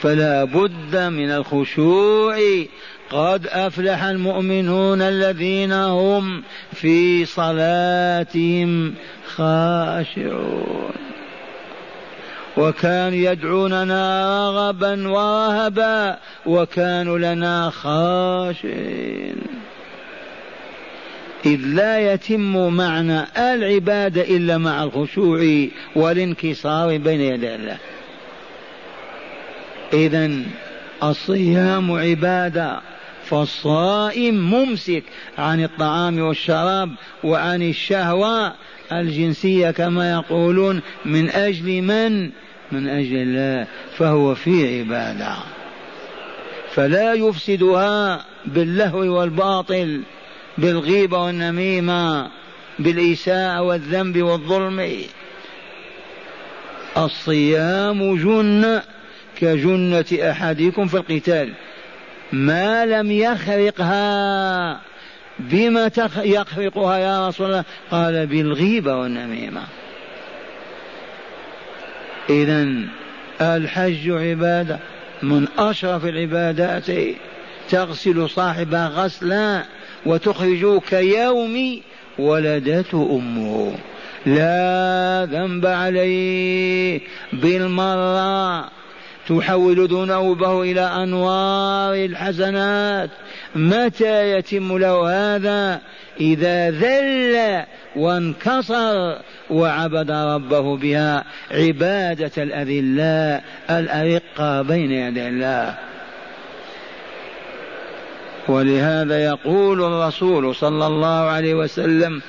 فلا 0.00 0.44
بد 0.44 0.96
من 0.96 1.30
الخشوع. 1.30 2.38
قد 3.10 3.46
أفلح 3.46 4.02
المؤمنون 4.02 5.02
الذين 5.02 5.72
هم 5.72 6.42
في 6.72 7.24
صلاتهم 7.24 8.94
خاشعون. 9.36 10.94
وكانوا 12.56 13.18
يدعوننا 13.18 14.50
رغبا 14.50 15.08
ورهبا 15.08 16.18
وكانوا 16.46 17.18
لنا 17.18 17.70
خاشعين. 17.70 19.36
إذ 21.46 21.60
لا 21.60 22.12
يتم 22.12 22.74
معنى 22.74 23.26
العبادة 23.38 24.22
إلا 24.22 24.58
مع 24.58 24.84
الخشوع 24.84 25.66
والانكسار 25.96 26.98
بين 26.98 27.20
يدي 27.20 27.54
الله. 27.54 27.78
إذا 29.92 30.30
الصيام 31.02 31.92
عبادة 31.92 32.80
فالصائم 33.24 34.34
ممسك 34.50 35.02
عن 35.38 35.64
الطعام 35.64 36.18
والشراب 36.18 36.90
وعن 37.24 37.62
الشهوة 37.62 38.52
الجنسية 38.92 39.70
كما 39.70 40.12
يقولون 40.12 40.80
من 41.04 41.30
أجل 41.30 41.82
من؟ 41.82 42.30
من 42.72 42.88
أجل 42.88 43.16
الله 43.16 43.66
فهو 43.96 44.34
في 44.34 44.80
عبادة. 44.80 45.34
فلا 46.74 47.12
يفسدها 47.12 48.24
باللهو 48.46 48.98
والباطل. 48.98 50.02
بالغيبة 50.58 51.24
والنميمة 51.24 52.30
بالإساءة 52.78 53.62
والذنب 53.62 54.22
والظلم. 54.22 54.96
الصيام 56.96 58.16
جنة 58.16 58.82
كجنة 59.36 60.30
أحدكم 60.30 60.86
في 60.86 60.96
القتال. 60.96 61.52
ما 62.32 62.86
لم 62.86 63.10
يخرقها 63.10 64.80
بما 65.38 65.90
يخرقها 66.16 66.98
يا 66.98 67.28
رسول 67.28 67.46
الله؟ 67.46 67.64
قال 67.90 68.26
بالغيبة 68.26 68.96
والنميمة. 68.96 69.62
إذا 72.30 72.68
الحج 73.40 74.10
عبادة 74.10 74.78
من 75.22 75.48
أشرف 75.58 76.04
العبادات. 76.04 76.86
تغسل 77.70 78.30
صاحبها 78.30 78.88
غسلا 78.88 79.64
وتخرج 80.06 80.80
كيوم 80.80 81.80
ولدته 82.18 83.20
أمه. 83.22 83.72
لا 84.26 85.28
ذنب 85.30 85.66
عليه. 85.66 87.00
بالمرة 87.32 88.70
تحول 89.28 89.88
ذنوبه 89.88 90.62
إلى 90.62 90.80
أنوار 90.80 91.94
الحسنات. 91.94 93.10
متى 93.54 94.30
يتم 94.30 94.78
له 94.78 95.10
هذا؟ 95.10 95.80
إذا 96.20 96.70
ذل 96.70 97.64
وانكسر 97.96 99.18
وعبد 99.50 100.10
ربه 100.10 100.76
بها 100.76 101.24
عبادة 101.50 102.42
الأذلاء 102.42 103.44
الأرقة 103.70 104.62
بين 104.62 104.90
يدي 104.90 105.28
الله. 105.28 105.93
ولهذا 108.48 109.24
يقول 109.24 109.82
الرسول 109.84 110.54
صلى 110.54 110.86
الله 110.86 111.20
عليه 111.20 111.54
وسلم 111.54 112.22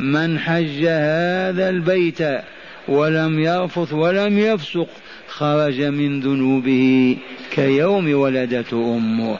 من 0.00 0.38
حج 0.38 0.84
هذا 0.86 1.68
البيت 1.68 2.18
ولم 2.88 3.38
يرفث 3.38 3.92
ولم 3.92 4.38
يفسق 4.38 4.88
خرج 5.28 5.82
من 5.82 6.20
ذنوبه 6.20 7.16
كيوم 7.50 8.14
ولدته 8.14 8.96
أمه. 8.96 9.38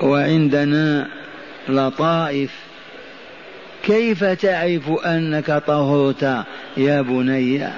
وعندنا 0.00 1.08
لطائف 1.68 2.50
كيف 3.82 4.24
تعرف 4.24 4.90
أنك 5.04 5.62
طهرت 5.66 6.44
يا 6.76 7.02
بني؟ 7.02 7.68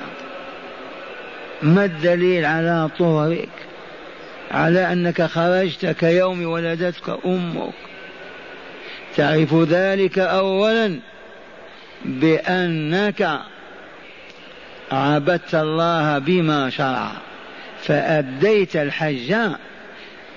ما 1.62 1.84
الدليل 1.84 2.44
على 2.44 2.90
طهرك؟ 2.98 3.61
على 4.52 4.92
أنك 4.92 5.22
خرجت 5.22 5.86
كيوم 5.86 6.46
ولدتك 6.46 7.18
أمك. 7.26 7.72
تعرف 9.16 9.54
ذلك 9.54 10.18
أولا 10.18 10.98
بأنك 12.04 13.40
عبدت 14.92 15.54
الله 15.54 16.18
بما 16.18 16.70
شرع 16.70 17.12
فأديت 17.82 18.76
الحج 18.76 19.34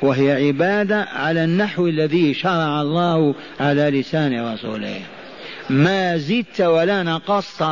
وهي 0.01 0.47
عبادة 0.47 1.08
على 1.13 1.43
النحو 1.43 1.88
الذي 1.88 2.34
شرع 2.34 2.82
الله 2.82 3.36
على 3.60 3.89
لسان 3.89 4.54
رسوله. 4.54 5.01
ما 5.69 6.17
زدت 6.17 6.62
ولا 6.62 7.04
نقصت 7.04 7.65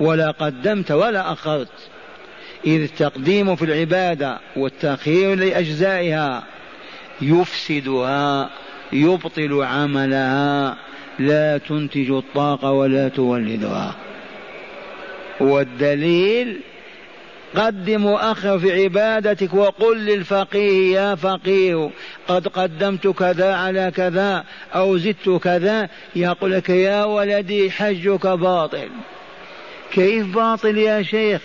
ولا 0.00 0.30
قدمت 0.30 0.90
ولا 0.90 1.32
أخرت. 1.32 1.68
إذ 2.64 2.82
التقديم 2.82 3.56
في 3.56 3.64
العبادة 3.64 4.38
والتأخير 4.56 5.34
لأجزائها 5.34 6.42
يفسدها 7.20 8.50
يبطل 8.92 9.62
عملها 9.62 10.76
لا 11.18 11.58
تنتج 11.58 12.10
الطاقة 12.10 12.72
ولا 12.72 13.08
تولدها. 13.08 13.94
والدليل 15.40 16.60
قدم 17.56 18.06
وأخر 18.06 18.58
في 18.58 18.84
عبادتك 18.84 19.54
وقل 19.54 19.98
للفقيه 19.98 20.98
يا 20.98 21.14
فقيه 21.14 21.90
قد 22.28 22.48
قدمت 22.48 23.06
كذا 23.06 23.54
على 23.54 23.92
كذا 23.96 24.44
أو 24.74 24.96
زدت 24.96 25.28
كذا. 25.28 25.88
يقول 26.16 26.52
لك 26.52 26.68
يا 26.68 27.04
ولدي 27.04 27.70
حجك 27.70 28.26
باطل. 28.26 28.88
كيف 29.92 30.26
باطل 30.26 30.78
يا 30.78 31.02
شيخ؟ 31.02 31.40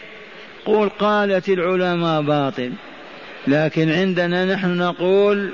قول 0.66 0.90
قالت 0.90 1.50
العلماء 1.50 2.22
باطل. 2.22 2.72
لكن 3.48 3.92
عندنا 3.92 4.46
نحن 4.46 4.78
نقول 4.78 5.52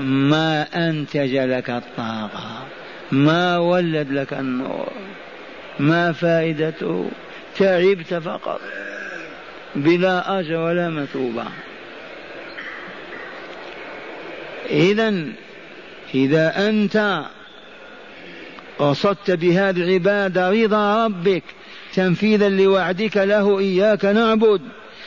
ما 0.00 0.66
أنتج 0.74 1.36
لك 1.36 1.70
الطاقة 1.70 2.64
ما 3.12 3.58
ولد 3.58 4.12
لك 4.12 4.32
النور 4.32 4.92
ما 5.78 6.12
فائدته 6.12 7.10
تعبت 7.58 8.14
فقط. 8.14 8.60
بلا 9.76 10.40
أجر 10.40 10.56
ولا 10.56 10.88
مثوبة. 10.88 11.44
إذا 14.70 15.24
إذا 16.14 16.68
أنت 16.68 17.24
قصدت 18.78 19.30
بهذه 19.30 19.82
العبادة 19.82 20.50
رضا 20.50 21.04
ربك 21.04 21.42
تنفيذا 21.94 22.48
لوعدك 22.48 23.16
له 23.16 23.58
إياك 23.58 24.04
نعبد 24.04 24.60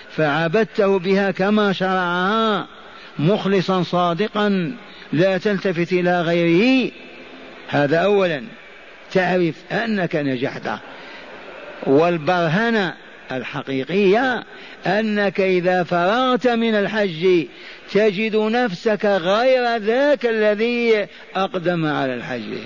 فعبدته 0.10 1.00
بها 1.00 1.32
كما 1.32 1.74
شرعها 1.74 2.68
مخلصا 3.20 3.84
صادقا 3.84 4.76
لا 5.14 5.38
تلتفت 5.38 5.94
إلى 5.94 6.22
غيره. 6.22 6.92
هذا 7.68 7.98
أولا. 7.98 8.44
تعرف 9.12 9.56
أنك 9.72 10.16
نجحت. 10.16 10.70
والبرهنة 11.84 12.94
الحقيقية 13.32 14.44
أنك 14.86 15.42
إذا 15.42 15.84
فرغت 15.84 16.48
من 16.48 16.76
الحج 16.76 17.46
تجد 17.92 18.36
نفسك 18.36 19.06
غير 19.06 19.78
ذاك 19.78 20.26
الذي 20.26 21.08
أقدم 21.36 21.86
على 21.86 22.14
الحج. 22.14 22.58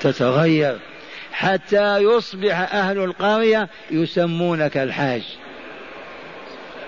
تتغير. 0.00 0.78
حتى 1.34 1.98
يصبح 1.98 2.74
أهل 2.74 2.98
القرية 2.98 3.68
يسمونك 3.90 4.76
الحاج. 4.76 5.22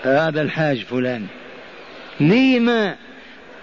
هذا 0.02 0.42
الحاج 0.42 0.84
فلان. 0.84 1.26
لما 2.20 2.96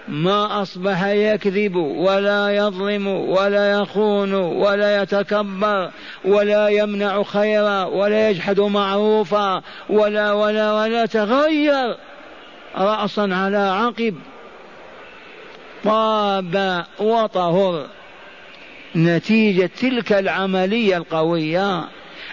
ما 0.08 0.62
أصبح 0.62 1.06
يكذب 1.06 1.76
ولا 1.76 2.56
يظلم 2.56 3.06
ولا 3.06 3.72
يخون 3.72 4.34
ولا 4.34 5.02
يتكبر 5.02 5.90
ولا 6.24 6.68
يمنع 6.68 7.22
خيرا 7.22 7.84
ولا 7.84 8.30
يجحد 8.30 8.60
معروفا 8.60 9.62
ولا 9.90 10.32
ولا 10.32 10.72
ولا 10.72 11.06
تغير 11.06 11.96
رأسا 12.76 13.28
على 13.32 13.56
عقب. 13.56 14.14
طاب 15.84 16.84
وطهر. 16.98 17.86
نتيجة 18.96 19.70
تلك 19.80 20.12
العملية 20.12 20.96
القوية 20.96 21.84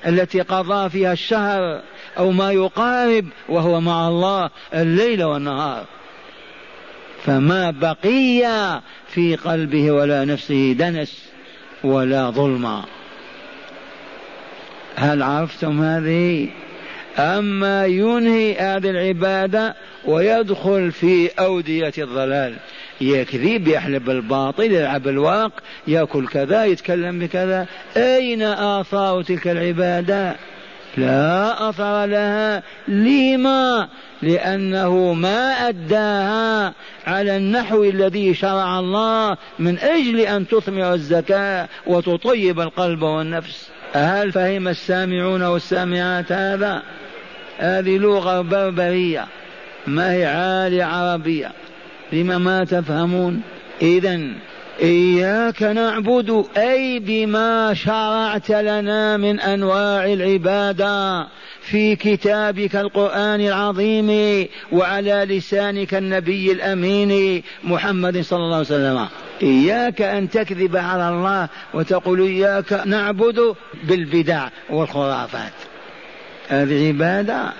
التي 0.07 0.41
قضى 0.41 0.89
فيها 0.89 1.13
الشهر 1.13 1.81
أو 2.17 2.31
ما 2.31 2.51
يقارب 2.51 3.25
وهو 3.49 3.81
مع 3.81 4.07
الله 4.07 4.49
الليل 4.73 5.23
والنهار. 5.23 5.85
فما 7.25 7.71
بقي 7.71 8.81
في 9.07 9.35
قلبه 9.35 9.91
ولا 9.91 10.25
نفسه 10.25 10.73
دنس 10.73 11.25
ولا 11.83 12.29
ظلم. 12.29 12.81
هل 14.95 15.23
عرفتم 15.23 15.81
هذه؟ 15.81 16.49
أما 17.17 17.85
ينهي 17.85 18.55
هذه 18.55 18.89
العبادة 18.89 19.75
ويدخل 20.05 20.91
في 20.91 21.27
أودية 21.27 21.93
الضلال. 21.97 22.55
يكذب 23.01 23.67
يحلب 23.67 24.09
الباطل 24.09 24.63
يلعب 24.63 25.07
الورق 25.07 25.51
يأكل 25.87 26.27
كذا 26.27 26.65
يتكلم 26.65 27.19
بكذا. 27.19 27.67
أين 27.97 28.41
آثار 28.41 29.23
تلك 29.23 29.47
العبادة؟ 29.47 30.35
لا 30.97 31.69
أثر 31.69 32.05
لها. 32.05 32.63
لما؟ 32.87 33.87
لأنه 34.21 35.13
ما 35.13 35.69
أداها 35.69 36.73
على 37.07 37.37
النحو 37.37 37.83
الذي 37.83 38.33
شرع 38.33 38.79
الله 38.79 39.37
من 39.59 39.79
أجل 39.79 40.19
أن 40.19 40.47
تثمر 40.47 40.93
الزكاة 40.93 41.67
وتطيب 41.87 42.59
القلب 42.59 43.01
والنفس. 43.01 43.69
هل 43.93 44.31
فهم 44.31 44.67
السامعون 44.67 45.43
والسامعات 45.43 46.31
هذا؟ 46.31 46.81
هذه 47.57 47.97
لغة 47.97 48.41
بربرية 48.41 49.27
ما 49.87 50.13
هي 50.13 50.25
عالية 50.25 50.83
عربية. 50.83 51.51
لما 52.13 52.37
ما 52.37 52.63
تفهمون. 52.63 53.41
إذا 53.81 54.19
إياك 54.81 55.63
نعبد 55.63 56.45
أي 56.57 56.99
بما 56.99 57.73
شرعت 57.73 58.51
لنا 58.51 59.17
من 59.17 59.39
أنواع 59.39 60.05
العبادة. 60.05 61.27
في 61.61 61.95
كتابك 61.95 62.75
القرآن 62.75 63.41
العظيم 63.41 64.47
وعلى 64.71 65.25
لسانك 65.29 65.93
النبي 65.93 66.51
الأمين 66.51 67.43
محمد 67.63 68.21
صلى 68.21 68.39
الله 68.39 68.55
عليه 68.55 68.65
وسلم. 68.65 69.07
إياك 69.43 70.01
أن 70.01 70.29
تكذب 70.29 70.77
على 70.77 71.09
الله 71.09 71.49
وتقول 71.73 72.21
إياك 72.21 72.81
نعبد 72.85 73.55
بالبدع 73.83 74.47
والخرافات. 74.69 75.53
هذه 76.49 76.87
عبادة. 76.87 77.53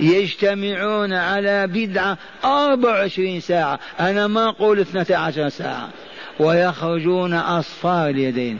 يجتمعون 0.00 1.12
على 1.12 1.66
بدعة 1.66 2.18
أربع 2.44 2.88
وعشرين 2.88 3.40
ساعة. 3.40 3.78
أنا 4.00 4.26
ما 4.26 4.48
أقول 4.48 4.80
اثنتا 4.80 5.14
عشر 5.14 5.48
ساعة. 5.48 5.88
ويخرجون 6.38 7.34
أصفار 7.34 8.08
اليدين. 8.08 8.58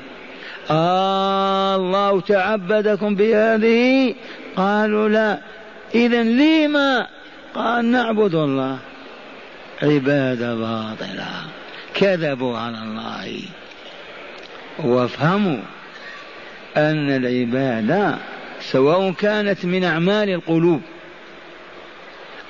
آه 0.71 1.77
الله 1.77 2.21
تعبدكم 2.21 3.15
بهذه؟ 3.15 4.15
قالوا 4.57 5.09
لا. 5.09 5.41
إذا 5.95 6.23
لما؟ 6.23 7.07
قال 7.55 7.85
نعبد 7.85 8.35
الله. 8.35 8.79
عبادة 9.83 10.55
باطلة 10.55 11.29
كذبوا 11.95 12.59
على 12.59 12.79
الله. 12.79 13.41
وافهموا 14.79 15.59
أن 16.77 17.17
العبادة 17.17 18.15
سواء 18.61 19.13
كانت 19.13 19.65
من 19.65 19.85
أعمال 19.85 20.31
القلوب 20.31 20.81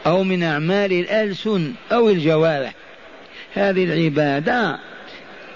أو 0.07 0.23
من 0.23 0.43
أعمال 0.43 0.93
الألسن 0.93 1.73
أو 1.93 2.11
الجوارح. 2.11 2.75
هذه 3.55 3.85
العبادة 3.85 4.79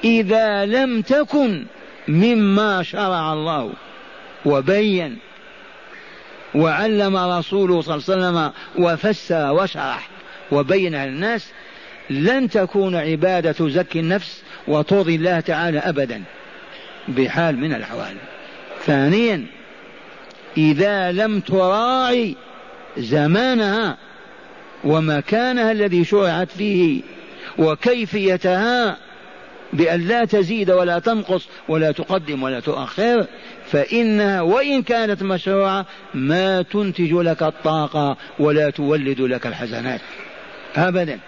إذا 0.05 0.67
لم 0.67 1.03
تكن 1.03 1.67
مما 2.09 2.83
شرع 2.83 3.33
الله 3.33 3.73
وبين 4.47 5.19
وعلم 6.55 7.17
رسوله 7.17 7.81
صلى 7.81 7.95
الله 7.95 8.05
عليه 8.09 8.39
وسلم 8.39 8.53
وفسر 8.85 9.53
وشرح 9.53 10.09
وبين 10.53 10.95
للناس 10.95 11.49
لن 12.11 12.49
تكون 12.49 12.97
عبادة 12.97 13.53
تزكي 13.53 14.01
النفس 14.01 14.43
وترضي 14.69 15.15
الله 15.15 15.41
تعالى 15.41 15.79
أبدا 15.79 16.23
بحال 17.09 17.59
من 17.59 17.75
الأحوال. 17.75 18.17
ثانيا 18.87 19.47
إذا 20.57 21.13
لم 21.13 21.41
تراعي 21.41 22.37
زمانها 22.99 23.97
ومكانها 24.85 25.73
الذي 25.73 26.05
شرعت 26.05 26.51
فيه 26.51 27.03
وكيفيتها 27.59 28.97
بأن 29.73 30.01
لا 30.01 30.25
تزيد 30.25 30.71
ولا 30.71 30.99
تنقص 30.99 31.49
ولا 31.69 31.93
تقدم 31.93 32.43
ولا 32.43 32.61
تؤخر 32.61 33.27
فإنها 33.71 34.41
وإن 34.41 34.83
كانت 34.83 35.23
مشروعة 35.23 35.87
ما 36.15 36.63
تنتج 36.63 37.13
لك 37.13 37.43
الطاقة 37.43 38.17
ولا 38.39 38.71
تولد 38.71 39.21
لك 39.21 39.47
الحزنات. 39.47 40.01
أبدا. 40.77 41.19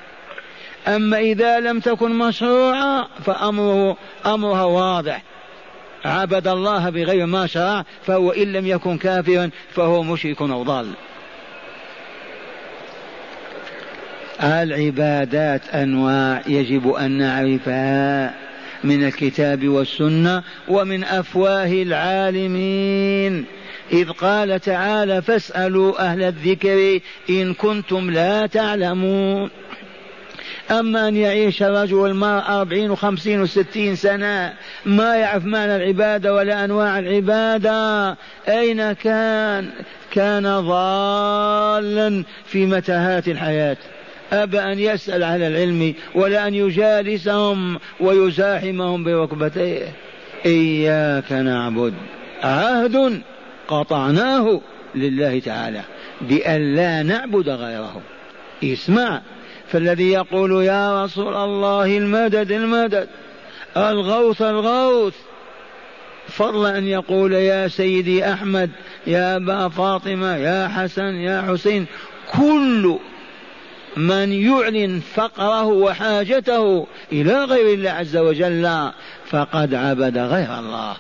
أما 0.89 1.19
إذا 1.19 1.61
لم 1.61 1.81
تكن 1.81 2.19
مشروعة 2.19 3.09
فأمره 3.25 3.97
أمرها 4.27 4.65
واضح. 4.65 5.23
عبد 6.05 6.49
الله 6.49 6.91
بغير 6.91 7.27
ما 7.27 7.47
شرع 7.47 7.85
فهو 8.07 8.31
إن 8.31 8.53
لم 8.53 8.67
يكن 8.67 8.99
كافرا 8.99 9.51
فهو 9.71 10.03
مشرك 10.03 10.43
أو 10.43 10.63
ضال. 10.63 10.87
العبادات 14.43 15.75
أنواع 15.75 16.43
يجب 16.47 16.93
أن 16.93 17.11
نعرفها 17.11 18.35
من 18.85 19.05
الكتاب 19.05 19.69
والسنة 19.69 20.43
ومن 20.69 21.05
أفواه 21.05 21.73
العالمين. 21.73 23.45
إذ 23.93 24.11
قال 24.11 24.61
تعالى 24.61 25.23
فاسألوا 25.23 26.11
أهل 26.11 26.23
الذكر 26.23 27.01
إن 27.31 27.55
كنتم 27.55 28.11
لا 28.11 28.47
تعلمون. 28.47 29.51
أما 30.71 31.09
أن 31.09 31.17
يعيش 31.17 31.63
الرجل 31.63 31.95
والمرأة 31.95 32.61
أربعين 32.61 32.91
وخمسين 32.91 33.43
وستين 33.43 33.97
سنة 33.97 34.53
ما 34.87 35.17
يعرف 35.17 35.45
معنى 35.45 35.77
العبادة 35.77 36.35
ولا 36.35 36.65
أنواع 36.65 36.99
العبادة. 36.99 38.17
أين 38.49 38.93
كان؟ 38.93 39.71
كان 40.13 40.61
ضالا 40.61 42.25
في 42.47 42.67
متاهات 42.67 43.29
الحياة. 43.29 43.77
أبى 44.33 44.61
أن 44.61 44.79
يسأل 44.79 45.23
أهل 45.23 45.43
العلم 45.43 45.95
ولا 46.15 46.49
أن 46.49 46.55
يجالسهم 46.55 47.79
ويزاحمهم 48.01 49.05
بركبتيه 49.05 49.93
إياك 50.47 51.33
نعبد. 51.33 51.95
عهد 52.43 53.23
قطعناه 53.69 54.61
لله 54.95 55.39
تعالى 55.39 55.81
بأن 56.21 56.75
لا 56.75 57.03
نعبد 57.03 57.49
غيره. 57.49 58.01
اسمع 58.65 59.23
فالذي 59.67 60.13
يقول 60.13 60.65
يا 60.65 61.05
رسول 61.05 61.35
الله 61.35 61.99
المدد 61.99 62.53
المدد. 62.53 63.09
الغوث 63.77 64.43
الغوث. 64.43 65.15
فضل 66.29 66.67
أن 66.67 66.87
يقول 66.87 67.33
يا 67.33 67.69
سيدي 67.69 68.33
أحمد 68.33 68.71
يا 69.07 69.37
أبا 69.37 69.69
فاطمة 69.69 70.37
يا 70.37 70.69
حسن 70.69 71.15
يا 71.15 71.43
حسين 71.43 71.87
كل 72.33 72.99
من 73.97 74.33
يعلن 74.33 75.01
فقره 75.15 75.67
وحاجته 75.67 76.87
إلى 77.13 77.45
غير 77.45 77.75
الله 77.75 77.91
عز 77.91 78.17
وجل 78.17 78.91
فقد 79.27 79.75
عبد 79.75 80.19
غير 80.19 80.59
الله. 80.59 80.97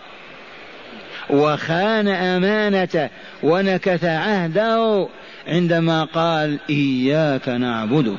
وخان 1.30 2.08
أمانته 2.08 3.08
ونكث 3.42 4.04
عهده 4.04 5.08
عندما 5.48 6.04
قال 6.04 6.58
إياك 6.70 7.48
نعبد. 7.48 8.16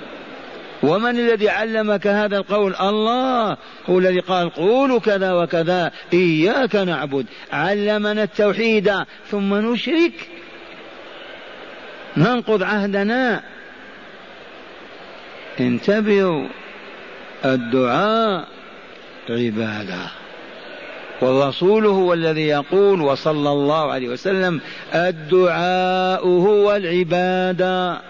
ومن 0.84 1.20
الذي 1.20 1.50
علمك 1.50 2.08
هذا 2.08 2.38
القول؟ 2.38 2.76
الله. 2.76 3.58
هو 3.90 4.00
الذي 4.00 4.20
قال 4.20 4.50
قولوا 4.50 5.00
كذا 5.00 5.34
وكذا 5.34 5.92
إياك 6.14 6.76
نعبد. 6.76 7.26
علمنا 7.54 8.24
التوحيد 8.24 8.94
ثم 9.32 9.56
نشرك. 9.56 10.30
ننقض 12.18 12.64
عهدنا. 12.64 13.44
انتبهوا 15.62 16.48
الدعاء 17.46 18.48
عبادة. 19.30 20.12
والرسول 21.22 21.86
هو 21.86 22.14
الذي 22.14 22.48
يقول 22.48 23.02
وصلى 23.02 23.52
الله 23.52 23.92
عليه 23.92 24.10
وسلم 24.10 24.62
الدعاء 24.94 26.28
هو 26.28 26.76
العبادة. 26.76 28.02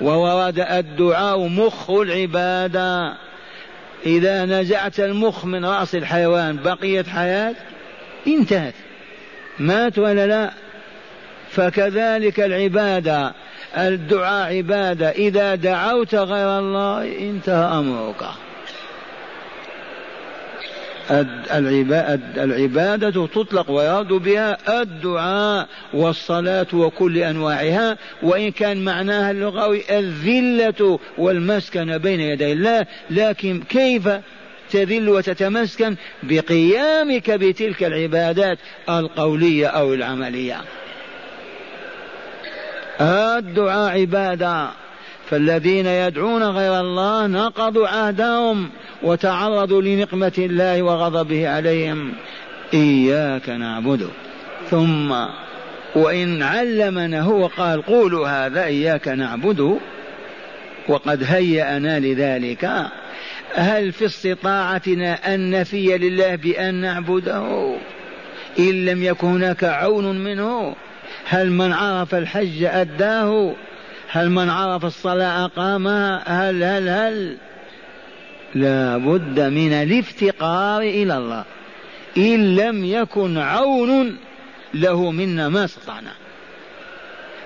وورد 0.00 0.58
الدعاء 0.58 1.38
مخ 1.38 1.90
العبادة. 1.90 3.14
إذا 4.06 4.44
نزعت 4.44 5.00
المخ 5.00 5.44
من 5.44 5.64
رأس 5.64 5.94
الحيوان 5.94 6.56
بقيت 6.56 7.08
حياة 7.08 7.54
انتهت. 8.26 8.74
مات 9.58 9.98
ولا 9.98 10.26
لا؟ 10.26 10.50
فكذلك 11.50 12.40
العبادة. 12.40 13.34
الدعاء 13.76 14.56
عبادة. 14.56 15.10
إذا 15.10 15.54
دعوت 15.54 16.14
غير 16.14 16.58
الله 16.58 17.18
انتهى 17.18 17.78
أمرك. 17.78 18.24
العبادة 22.36 23.26
تطلق 23.26 23.70
ويراد 23.70 24.08
بها 24.08 24.82
الدعاء 24.82 25.68
والصلاة 25.94 26.66
وكل 26.72 27.18
أنواعها 27.18 27.96
وإن 28.22 28.50
كان 28.50 28.84
معناها 28.84 29.30
اللغوي 29.30 29.98
الذلة 29.98 30.98
والمسكن 31.18 31.98
بين 31.98 32.20
يدي 32.20 32.52
الله. 32.52 32.86
لكن 33.10 33.62
كيف 33.68 34.08
تذل 34.70 35.08
وتتمسكن؟ 35.08 35.96
بقيامك 36.22 37.30
بتلك 37.30 37.84
العبادات 37.84 38.58
القولية 38.88 39.66
أو 39.66 39.94
العملية. 39.94 40.60
الدعاء 43.00 44.00
عبادة. 44.00 44.68
فالذين 45.30 45.86
يدعون 45.86 46.42
غير 46.42 46.80
الله 46.80 47.26
نقضوا 47.26 47.88
عهدهم 47.88 48.70
وتعرضوا 49.02 49.82
لنقمة 49.82 50.32
الله 50.38 50.82
وغضبه 50.82 51.48
عليهم. 51.48 52.12
إياك 52.74 53.48
نعبد. 53.48 54.08
ثم 54.70 55.14
وإن 55.94 56.42
علمنا 56.42 57.20
هو 57.20 57.46
قال 57.46 57.82
قولوا 57.82 58.28
هذا 58.28 58.64
إياك 58.64 59.08
نعبد. 59.08 59.78
وقد 60.88 61.22
هيأنا 61.24 62.00
لذلك. 62.00 62.70
هل 63.54 63.92
في 63.92 64.04
استطاعتنا 64.06 65.34
أن 65.34 65.50
نفي 65.50 65.98
لله 65.98 66.36
بأن 66.36 66.74
نعبده؟ 66.74 67.74
إن 68.58 68.84
لم 68.84 69.02
يكن 69.02 69.26
هناك 69.26 69.64
عون 69.64 70.18
منه 70.24 70.74
هل 71.24 71.50
من 71.50 71.72
عرف 71.72 72.14
الحج 72.14 72.64
أداه؟ 72.64 73.54
هل 74.08 74.30
من 74.30 74.50
عرف 74.50 74.84
الصلاة 74.84 75.44
أقامها؟ 75.44 76.22
هل 76.26 76.64
هل 76.64 76.88
هل؟ 76.88 77.36
لا 78.54 78.96
بد 78.96 79.40
من 79.40 79.72
الافتقار 79.72 80.80
إلى 80.82 81.16
الله. 81.16 81.44
إن 82.16 82.56
لم 82.56 82.84
يكن 82.84 83.38
عون 83.38 84.16
له 84.74 85.10
منا 85.10 85.48
ما 85.48 85.64
استطعنا. 85.64 86.12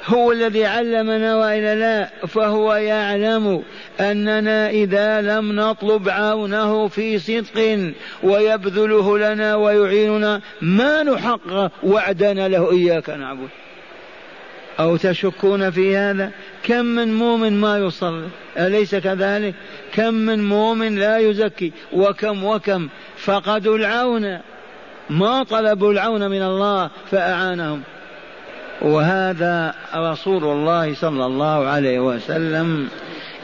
هو 0.07 0.33
الذي 0.33 0.65
علمنا 0.65 1.37
وإلا 1.37 1.75
لا 1.75 2.27
فهو 2.27 2.75
يعلم 2.75 3.63
أننا 4.01 4.71
إذا 4.71 5.21
لم 5.21 5.53
نطلب 5.61 6.09
عونه 6.09 6.89
في 6.89 7.19
صدق 7.19 7.93
ويبذله 8.23 9.19
لنا 9.19 9.57
ويعيننا 9.57 10.41
ما 10.63 11.03
نحقق 11.03 11.71
وعدنا 11.83 12.49
له 12.49 12.73
إياك 12.73 13.11
نعبد. 13.11 13.49
أو 14.81 14.97
تشكون 14.97 15.71
في 15.71 15.97
هذا؟ 15.97 16.31
كم 16.63 16.85
من 16.85 17.15
مؤمن 17.15 17.61
ما 17.61 17.79
يصلي؟ 17.79 18.29
أليس 18.59 18.95
كذلك؟ 18.95 19.55
كم 19.95 20.15
من 20.15 20.49
مؤمن 20.49 20.99
لا 20.99 21.19
يزكي؟ 21.19 21.73
وكم 21.93 22.45
وكم؟ 22.45 22.89
فقدوا 23.17 23.77
العون. 23.77 24.39
ما 25.11 25.43
طلبوا 25.43 25.93
العون 25.93 26.31
من 26.31 26.43
الله 26.43 26.91
فأعانهم. 27.11 27.83
وهذا 28.83 29.75
رسول 29.95 30.45
الله 30.45 30.95
صلى 30.95 31.27
الله 31.27 31.67
عليه 31.67 32.01
وسلم 32.01 32.89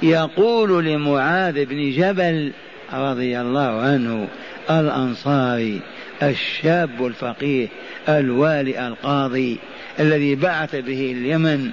يقول 0.02 0.84
لمعاذ 0.84 1.64
بن 1.64 1.90
جبل 1.90 2.52
رضي 2.92 3.40
الله 3.40 3.80
عنه 3.80 4.28
الأنصاري 4.70 5.80
الشاب 6.22 7.06
الفقيه 7.06 7.68
الوالي 8.08 8.88
القاضي 8.88 9.58
الذي 10.00 10.34
بعث 10.34 10.76
به 10.76 11.12
اليمن 11.12 11.70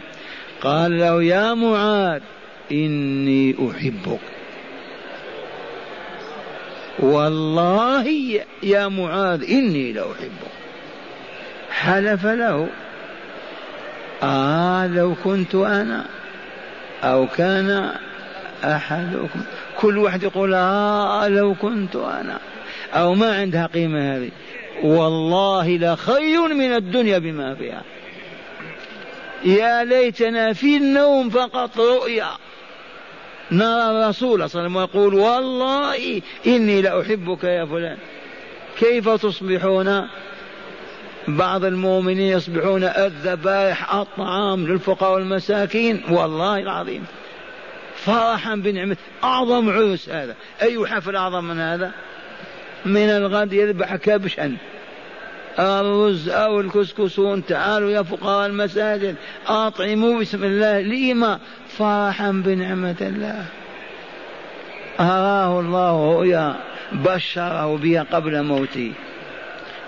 قال 0.62 1.00
له 1.00 1.24
يا 1.24 1.54
معاذ 1.54 2.22
إني 2.72 3.56
أحبك. 3.72 4.20
والله 7.00 8.08
يا 8.64 8.88
معاذ 8.88 9.44
إني 9.44 9.94
لأحبك. 9.94 10.56
حلف 11.70 12.26
له. 12.26 12.68
آه 14.24 14.88
لو 14.88 15.16
كنت 15.24 15.56
أنا 15.56 16.06
أو 17.04 17.28
كان 17.28 17.92
أحدكم. 18.64 19.42
كل 19.78 19.98
واحد 19.98 20.24
يقول 20.24 20.54
آه 20.54 21.28
لو 21.28 21.56
كنت 21.56 21.96
أنا. 21.96 22.40
أو 22.94 23.14
ما 23.14 23.36
عندها 23.36 23.66
قيمة 23.66 24.16
هذه. 24.16 24.32
والله 24.84 25.78
لخير 25.78 26.48
من 26.48 26.76
الدنيا 26.76 27.18
بما 27.18 27.56
فيها. 27.56 27.84
يا 29.46 29.84
ليتنا 29.84 30.54
في 30.54 30.78
النوم 30.78 31.30
فقط 31.30 31.80
رؤيا. 31.80 32.30
نرى 33.52 33.92
الرسول 33.92 34.50
صلى 34.50 34.68
الله 34.68 34.80
عليه 34.80 34.90
وسلم 34.90 35.06
ويقول 35.06 35.14
والله 35.16 36.22
إني 36.48 36.82
لأحبك 36.82 37.44
يا 37.44 37.66
فلان. 37.66 37.98
كيف 38.80 39.10
تصبحون؟ 39.10 40.08
بعض 41.28 41.66
المؤمنين 41.66 42.38
يصبحون 42.38 42.84
الذبائح 42.84 43.94
الطعام 43.94 44.68
للفقراء 44.68 45.14
والمساكين. 45.14 46.04
والله 46.10 46.60
العظيم. 46.60 47.06
فرحا 47.96 48.56
بنعمة 48.56 48.98
أعظم 49.24 49.70
عرس 49.70 50.10
هذا. 50.10 50.36
أي 50.62 50.88
حفل 50.88 51.16
أعظم 51.16 51.44
من 51.44 51.60
هذا؟ 51.60 51.92
من 52.86 53.10
الغد 53.10 53.54
يذبح 53.54 53.96
كبشا. 53.96 54.56
الرز 55.60 56.30
أو 56.30 56.60
الكسكسون. 56.60 57.46
تعالوا 57.46 57.92
يا 57.92 58.02
فقراء 58.02 58.46
المساجد. 58.46 59.16
أطعموا 59.48 60.20
بسم 60.20 60.44
الله. 60.44 60.82
لما 60.82 61.40
فرحا 61.68 62.32
بنعمة 62.32 62.96
الله. 63.02 63.46
أراه 65.00 65.60
الله 65.60 66.16
رؤيا 66.16 66.56
بشره 66.92 67.78
بها 67.78 68.06
قبل 68.12 68.44
موته 68.44 68.92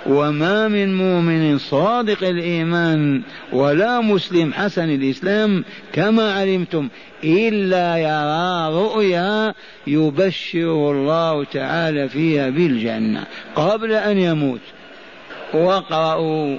وما 0.06 0.68
من 0.68 0.94
مؤمن 0.94 1.58
صادق 1.58 2.24
الإيمان 2.24 3.22
ولا 3.54 4.02
مسلم 4.02 4.54
حسن 4.54 4.90
الإسلام 4.90 5.64
كما 5.94 6.34
علمتم 6.34 6.90
إلا 7.24 7.98
يرى 7.98 8.84
رؤيا 8.84 9.54
يبشره 9.88 10.92
الله 10.92 11.44
تعالى 11.44 12.10
فيها 12.10 12.50
بالجنة. 12.50 13.24
قبل 13.56 13.92
أن 13.92 14.18
يموت 14.18 14.62
واقرأوا 15.54 16.58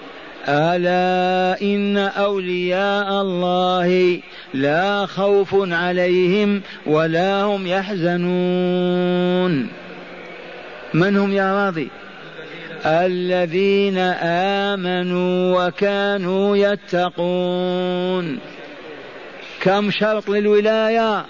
ألا 0.48 1.62
إن 1.62 1.96
أولياء 1.96 3.22
الله 3.22 4.20
لا 4.54 5.06
خوف 5.06 5.54
عليهم 5.54 6.62
ولا 6.86 7.42
هم 7.42 7.66
يحزنون. 7.66 9.68
من 10.94 11.16
هم 11.16 11.32
يا 11.32 11.66
راضي؟ 11.66 11.88
الذين 12.88 13.98
آمنوا 14.68 15.66
وكانوا 15.66 16.56
يتقون. 16.56 18.38
كم 19.60 19.90
شرط 19.90 20.28
للولاية؟ 20.28 21.26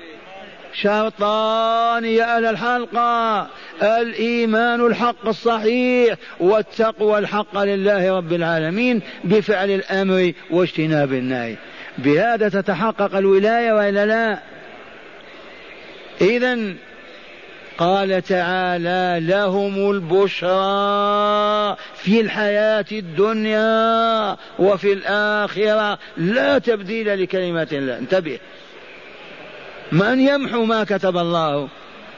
شرطان 0.73 2.05
يا 2.05 2.37
أهل 2.37 2.44
الحلقة. 2.44 3.47
الإيمان 3.83 4.87
الحق 4.87 5.29
الصحيح 5.29 6.16
والتقوى 6.40 7.18
الحق 7.18 7.59
لله 7.59 8.16
رب 8.16 8.33
العالمين 8.33 9.03
بفعل 9.25 9.71
الأمر 9.71 10.33
واجتناب 10.51 11.12
النهي. 11.12 11.57
بهذا 11.99 12.49
تتحقق 12.49 13.16
الولاية 13.16 13.73
وإلا 13.73 14.07
لا؟ 14.07 14.38
إذا 16.21 16.75
قال 17.79 18.23
تعالى 18.23 19.27
لهم 19.27 19.91
البشرى 19.91 21.77
في 21.95 22.21
الحياة 22.21 22.85
الدنيا 22.93 24.37
وفي 24.59 24.93
الآخرة 24.93 25.99
لا 26.17 26.59
تبديل 26.59 27.23
لكلمات 27.23 27.73
الله. 27.73 27.99
انتبه. 27.99 28.38
من 29.93 30.21
يمحو 30.21 30.64
ما 30.64 30.85
كتب 30.85 31.17
الله؟ 31.17 31.69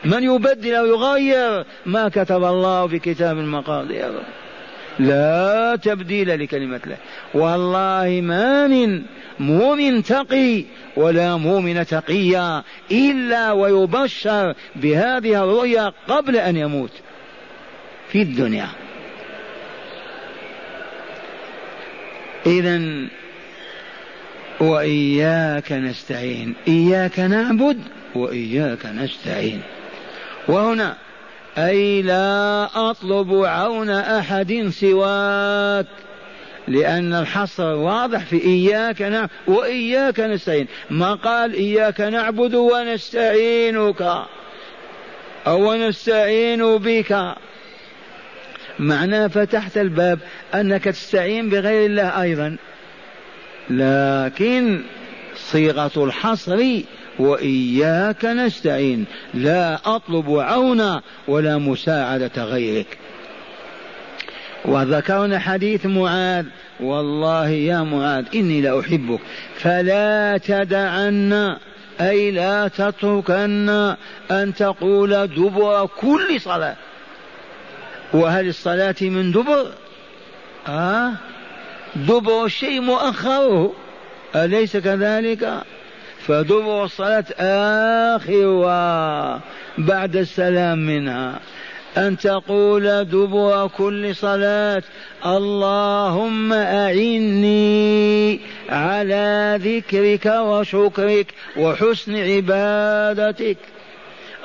من 0.05 0.23
يبدل 0.23 0.75
أو 0.75 0.87
يغير 0.87 1.64
ما 1.87 2.09
كتب 2.09 2.44
الله 2.44 2.87
في 2.87 2.99
كتاب 2.99 3.38
المقادير 3.38 4.12
لا 4.98 5.79
تبديل 5.83 6.40
لكلمة 6.40 6.81
الله 6.85 6.96
والله 7.35 8.20
ما 8.20 8.66
من 8.66 9.03
مؤمن 9.40 10.03
تقي 10.03 10.64
ولا 10.96 11.37
مؤمن 11.37 11.87
تقيا 11.87 12.62
إلا 12.90 13.53
ويبشر 13.53 14.55
بهذه 14.76 15.44
الرؤيا 15.44 15.92
قبل 16.09 16.37
أن 16.37 16.57
يموت 16.57 16.92
في 18.12 18.22
الدنيا. 18.22 18.68
إذا 22.46 22.81
وإياك 24.61 25.72
نستعين. 25.72 26.55
إياك 26.68 27.20
نعبد 27.20 27.79
وإياك 28.14 28.87
نستعين. 28.87 29.62
وهنا 30.48 30.96
أي 31.58 32.02
لا 32.02 32.68
أطلب 32.90 33.44
عون 33.44 33.90
أحد 33.90 34.68
سواك 34.72 35.86
لأن 36.68 37.14
الحصر 37.14 37.74
واضح 37.74 38.24
في 38.24 38.44
إياك 38.44 39.02
نعبد 39.02 39.30
وإياك 39.46 40.20
نستعين. 40.20 40.66
ما 40.90 41.14
قال 41.14 41.54
إياك 41.54 42.00
نعبد 42.00 42.54
ونستعينك 42.54 44.26
أو 45.46 45.74
نستعين 45.74 46.78
بك. 46.78 47.34
معناه 48.78 49.26
فتحت 49.26 49.78
الباب 49.78 50.18
أنك 50.54 50.84
تستعين 50.84 51.50
بغير 51.50 51.86
الله 51.86 52.22
أيضا. 52.22 52.56
لكن 53.70 54.82
صيغة 55.36 56.04
الحصر 56.04 56.82
وإياك 57.20 58.24
نستعين. 58.24 59.04
لا 59.35 59.78
أطلب 59.96 60.30
عونا 60.30 61.02
ولا 61.28 61.59
مساعدة 61.59 62.44
غيرك. 62.44 62.98
وذكرنا 64.64 65.38
حديث 65.38 65.87
معاذ. 65.87 66.46
والله 66.80 67.48
يا 67.48 67.83
معاذ 67.83 68.24
إني 68.35 68.61
لأحبك. 68.61 69.20
فلا 69.56 70.38
تدعن 70.38 71.56
أي 72.00 72.30
لا 72.30 72.68
تتركن 72.68 73.68
أن 74.30 74.54
تقول 74.54 75.26
دبر 75.26 75.87
كل 76.00 76.40
صلاة. 76.40 76.76
وهل 78.12 78.48
الصلاة 78.48 78.94
من 79.00 79.33
دبر؟ 79.33 79.66
آه؟ 80.68 81.12
دبر 81.96 82.44
الشيء 82.44 82.80
مؤخره. 82.80 83.72
أليس 84.37 84.76
كذلك؟ 84.76 85.62
فدبر 86.30 86.84
الصلاة 86.84 87.24
آخرها 88.16 89.40
بعد 89.78 90.16
السلام 90.16 90.78
منها. 90.78 91.40
أن 91.96 92.18
تقول 92.18 93.04
دبر 93.04 93.70
كل 93.78 94.16
صلاة 94.16 94.82
اللهم 95.26 96.52
أعني 96.52 98.40
على 98.68 99.58
ذكرك 99.62 100.26
وشكرك 100.26 101.26
وحسن 101.56 102.16
عبادتك. 102.16 103.58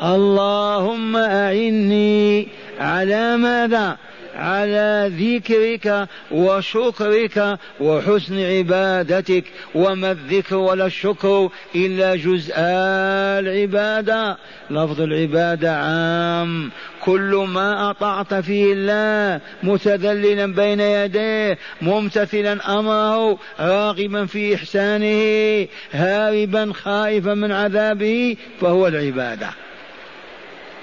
اللهم 0.04 1.16
أعني 1.16 2.48
على 2.80 3.38
ماذا؟ 3.38 3.98
على 4.36 5.12
ذكرك 5.20 6.08
وشكرك 6.32 7.60
وحسن 7.80 8.40
عبادتك 8.40 9.44
وما 9.76 10.12
الذكر 10.12 10.56
ولا 10.56 10.86
الشكر 10.86 11.50
إلا 11.76 12.16
جزء 12.16 12.54
العبادة. 12.58 14.38
لفظ 14.70 15.02
العبادة 15.02 15.78
عام. 15.78 16.72
كل 17.06 17.46
ما 17.50 17.90
أطعت 17.90 18.34
فيه 18.34 18.74
الله 18.74 19.42
متذللا 19.64 20.46
بين 20.46 20.80
يديه 20.80 21.58
ممتثلا 21.82 22.80
أمره 22.80 23.40
راغبا 23.60 24.26
في 24.26 24.56
إحسانه 24.56 25.68
هاربا 25.92 26.74
خائفا 26.74 27.34
من 27.34 27.52
عذابه 27.52 28.38
فهو 28.62 28.88
العبادة. 28.88 29.50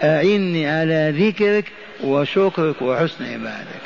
أعني 0.02 0.68
على 0.68 1.14
ذكرك 1.16 1.64
وشكرك 2.04 2.82
وحسن 2.82 3.24
عبادك. 3.24 3.82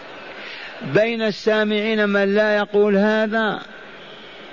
بين 0.94 1.22
السامعين 1.22 2.08
من 2.08 2.34
لا 2.34 2.56
يقول 2.56 2.96
هذا 2.96 3.60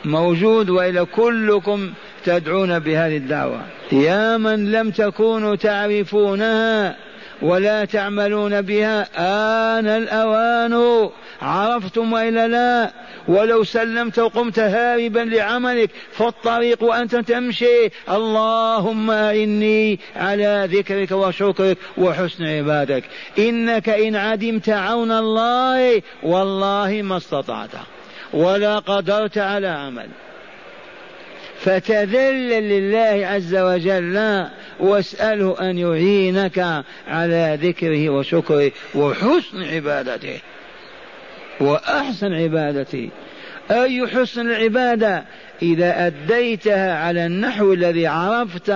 موجود 0.06 0.70
والا 0.70 1.04
كلكم 1.04 1.94
تدعون 2.26 2.80
بهذه 2.80 3.18
الدعوة. 3.18 3.62
يا 3.92 4.38
من 4.38 4.72
لم 4.72 4.92
تكونوا 4.92 5.56
تعرفونها 5.56 6.96
ولا 7.42 7.86
تعملون 7.86 8.62
بها 8.62 9.08
آن 9.80 9.88
الأوان 9.88 11.10
عرفتم 11.42 12.14
وإلا 12.14 12.48
لا؟ 12.48 12.92
ولو 13.28 13.64
سلمت 13.64 14.20
وقمت 14.20 14.60
هاربا 14.60 15.20
لعملك 15.20 15.90
فالطريق 16.12 16.84
وأنت 16.84 17.16
تمشي. 17.16 17.90
اللهم 18.10 19.12
إني 19.12 20.00
على 20.16 20.70
ذكرك 20.72 21.12
وشكرك 21.12 21.78
وحسن 21.98 22.46
عبادك 22.46 23.04
إنك 23.40 23.90
إن 23.90 24.16
عدمت 24.16 24.70
عون 24.70 25.12
الله 25.12 26.02
والله 26.24 27.02
ما 27.02 27.18
استطعت. 27.18 27.70
ولا 28.34 28.80
قدرت 28.80 29.38
على 29.38 29.68
عمل. 29.68 30.08
فتذلل 31.60 32.70
لله 32.70 33.28
عز 33.28 33.56
وجل 33.56 34.48
واسأله 34.80 35.70
أن 35.70 35.78
يعينك 35.78 36.84
على 37.08 37.60
ذكره 37.62 38.10
وشكره 38.10 38.72
وحسن 38.96 39.64
عبادته. 39.64 40.40
وأحسن 41.60 42.34
عبادته 42.34 43.10
أي 43.72 44.08
حسن 44.08 44.42
العبادة؟ 44.52 45.24
إذا 45.62 46.08
أديتها 46.08 46.98
على 46.98 47.26
النحو 47.26 47.74
الذي 47.74 48.08
عرفت 48.08 48.74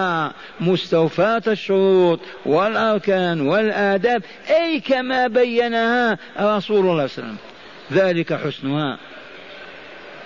مستوفاة 0.59 1.41
الشروط 1.47 2.19
والأركان 2.45 3.41
والآداب 3.41 4.23
أي 4.49 4.80
كما 4.80 5.28
بينها 5.28 6.17
رسول 6.39 6.39
الله 6.39 6.57
صلى 6.67 6.86
الله 6.86 6.97
عليه 6.97 7.03
وسلم. 7.03 7.38
ذلك 7.93 8.34
حسنها. 8.34 8.97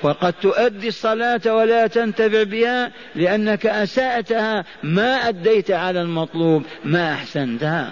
وقد 0.03 0.33
تؤدي 0.41 0.87
الصلاة 0.87 1.55
ولا 1.55 1.87
تنتفع 1.87 2.43
بها 2.43 2.91
لأنك 3.15 3.65
أسأتها 3.65 4.65
ما 4.83 5.29
أديت 5.29 5.71
على 5.71 6.01
المطلوب 6.01 6.63
ما 6.85 7.13
أحسنتها. 7.13 7.91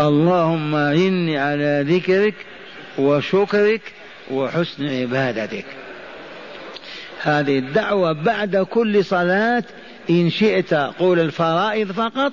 اللهم 0.00 0.74
إني 0.74 1.38
على 1.38 1.84
ذكرك 1.88 2.34
وشكرك 2.98 3.80
وحسن 4.30 4.88
عبادتك. 4.88 5.64
هذه 7.22 7.58
الدعوة 7.58 8.12
بعد 8.12 8.56
كل 8.56 9.04
صلاة 9.04 9.64
إن 10.10 10.30
شئت 10.30 10.74
قول 10.74 11.20
الفرائض 11.20 11.92
فقط 11.92 12.32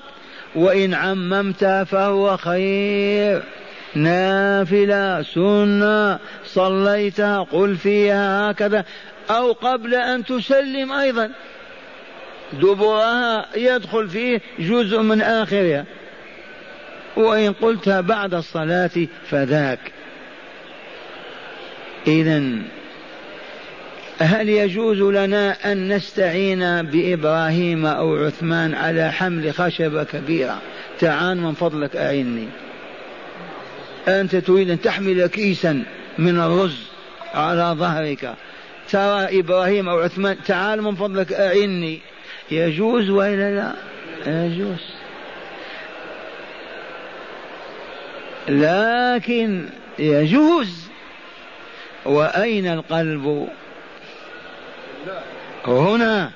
وإن 0.56 0.94
عممت 0.94 1.66
فهو 1.66 2.38
خير. 2.38 3.44
نافلة 3.96 5.22
سنة 5.22 6.20
صليتها 6.46 7.44
قل 7.44 7.76
فيها 7.76 8.52
هكذا 8.52 8.86
أو 9.30 9.52
قبل 9.52 9.96
أن 9.96 10.26
تسلم 10.26 10.92
أيضا. 10.92 11.32
دبرها 12.54 13.46
يدخل 13.56 14.10
فيه 14.10 14.42
جزء 14.60 15.02
من 15.02 15.22
آخرها. 15.22 15.86
وإن 17.18 17.54
قلتها 17.54 18.02
بعد 18.02 18.34
الصلاة 18.34 19.08
فذاك. 19.30 19.95
إذا 22.08 22.42
هل 24.20 24.50
يجوز 24.50 25.02
لنا 25.02 25.72
أن 25.72 25.96
نستعين 25.96 26.82
بإبراهيم 26.82 27.86
أو 27.86 28.16
عثمان 28.26 28.74
على 28.74 29.12
حمل 29.12 29.54
خشبة 29.54 30.04
كبيرة؟ 30.04 30.62
تعال 31.00 31.38
من 31.38 31.54
فضلك 31.54 31.96
أعني. 31.96 32.48
أنت 34.08 34.36
تريد 34.36 34.70
أن 34.70 34.82
تحمل 34.82 35.28
كيسا 35.28 35.84
من 36.18 36.40
الرز 36.40 36.78
على 37.34 37.76
ظهرك. 37.80 38.34
ترى 38.92 39.40
إبراهيم 39.40 39.90
أو 39.90 40.00
عثمان 40.00 40.38
تعال 40.46 40.82
من 40.82 40.96
فضلك 40.96 41.34
أعني. 41.34 42.00
يجوز 42.52 43.10
وإلا 43.10 43.56
لا؟ 43.56 43.74
يجوز. 44.28 44.96
لكن 48.50 49.66
يجوز. 50.00 50.85
وأين 52.06 52.68
القلب؟ 52.68 53.48
هنا. 55.68 56.32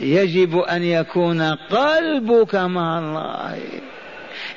يجب 0.00 0.58
أن 0.58 0.82
يكون 0.82 1.42
قلبك 1.54 2.54
مع 2.54 2.98
الله. 2.98 3.58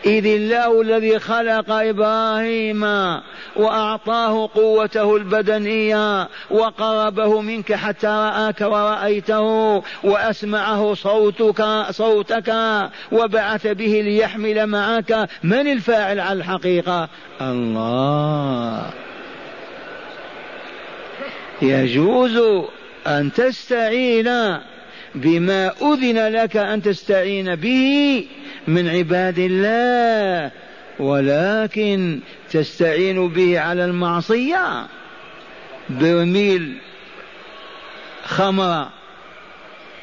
إذ 0.06 0.26
الله 0.26 0.82
الذي 0.82 1.20
خلق 1.20 1.72
إبراهيم 1.72 2.84
وأعطاه 3.56 4.50
قوته 4.56 5.16
البدنية 5.16 6.28
وقربه 6.50 7.42
منك 7.42 7.74
حتى 7.74 8.08
رآك 8.08 8.62
ورأيته 8.62 9.84
وأسمعه 10.04 10.94
صوتك 10.94 11.86
صوتك 11.92 12.56
وبعث 13.12 13.68
به 13.68 14.02
ليحمل 14.06 14.68
معك 14.68 15.30
من 15.44 15.68
الفاعل 15.68 16.20
على 16.20 16.40
الحقيقة؟ 16.40 17.10
الله. 17.42 19.07
يجوز 21.62 22.66
أن 23.08 23.34
تستعين 23.34 24.58
بما 25.16 25.72
أذن 25.82 26.28
لك 26.28 26.58
أن 26.58 26.82
تستعين 26.82 27.56
به 27.56 28.26
من 28.68 28.88
عباد 28.88 29.40
الله 29.40 30.52
ولكن 31.00 32.20
تستعين 32.52 33.28
به 33.30 33.60
على 33.60 33.86
المعصية. 33.86 34.88
برميل 35.90 36.78
خمرة 38.24 38.90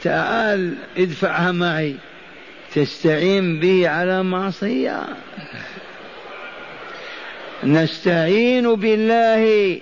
تعال 0.03 0.75
ادفعها 0.97 1.53
معي. 1.53 1.97
تستعين 2.75 3.61
به 3.61 3.89
على 3.89 4.23
معصية 4.23 5.03
نستعين 7.65 8.75
بالله 8.75 9.81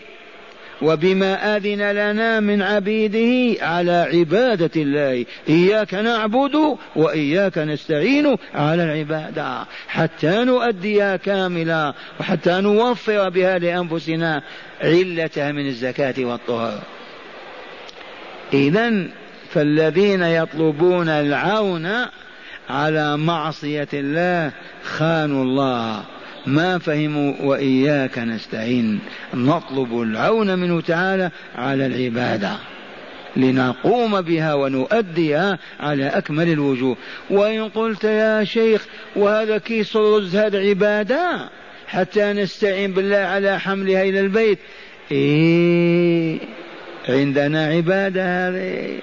وبما 0.83 1.57
أذن 1.57 1.93
لنا 1.93 2.41
من 2.41 2.63
عبيده 2.63 3.65
على 3.67 4.09
عبادة 4.13 4.71
الله. 4.77 5.27
إياك 5.49 5.95
نعبد 5.95 6.77
وإياك 6.97 7.59
نستعين 7.59 8.37
على 8.55 8.85
العبادة. 8.85 9.67
حتى 9.89 10.45
نؤديها 10.45 11.17
كاملة 11.17 11.95
وحتى 12.21 12.61
نوفر 12.61 13.29
بها 13.29 13.59
لأنفسنا 13.59 14.43
علتها 14.81 15.53
من 15.53 15.67
الزكاة 15.67 16.15
والطهر. 16.19 16.79
إذا 18.53 19.09
فالذين 19.51 20.23
يطلبون 20.23 21.09
العون 21.09 22.07
على 22.71 23.17
معصية 23.17 23.89
الله 23.93 24.53
خانوا 24.85 25.45
الله. 25.45 26.03
ما 26.47 26.79
فهموا 26.79 27.35
وإياك 27.41 28.19
نستعين. 28.19 29.01
نطلب 29.35 30.03
العون 30.03 30.59
منه 30.59 30.81
تعالى 30.81 31.31
على 31.55 31.87
العبادة. 31.87 32.57
لنقوم 33.37 34.21
بها 34.21 34.55
ونؤديها 34.55 35.59
على 35.81 36.07
أكمل 36.07 36.49
الوجوه. 36.49 36.97
وإن 37.31 37.69
قلت 37.69 38.05
يا 38.05 38.45
شيخ 38.45 38.87
وهذا 39.17 39.59
كيس 39.59 39.97
الرز 39.97 40.37
هذا 40.37 40.69
عبادة؟ 40.69 41.49
حتى 41.87 42.33
نستعين 42.33 42.93
بالله 42.93 43.17
على 43.17 43.61
حملها 43.61 44.03
إلى 44.03 44.21
البيت. 44.21 44.59
إيه 45.13 46.39
عندنا 47.09 47.67
عبادة 47.67 48.49
هذه. 48.49 48.99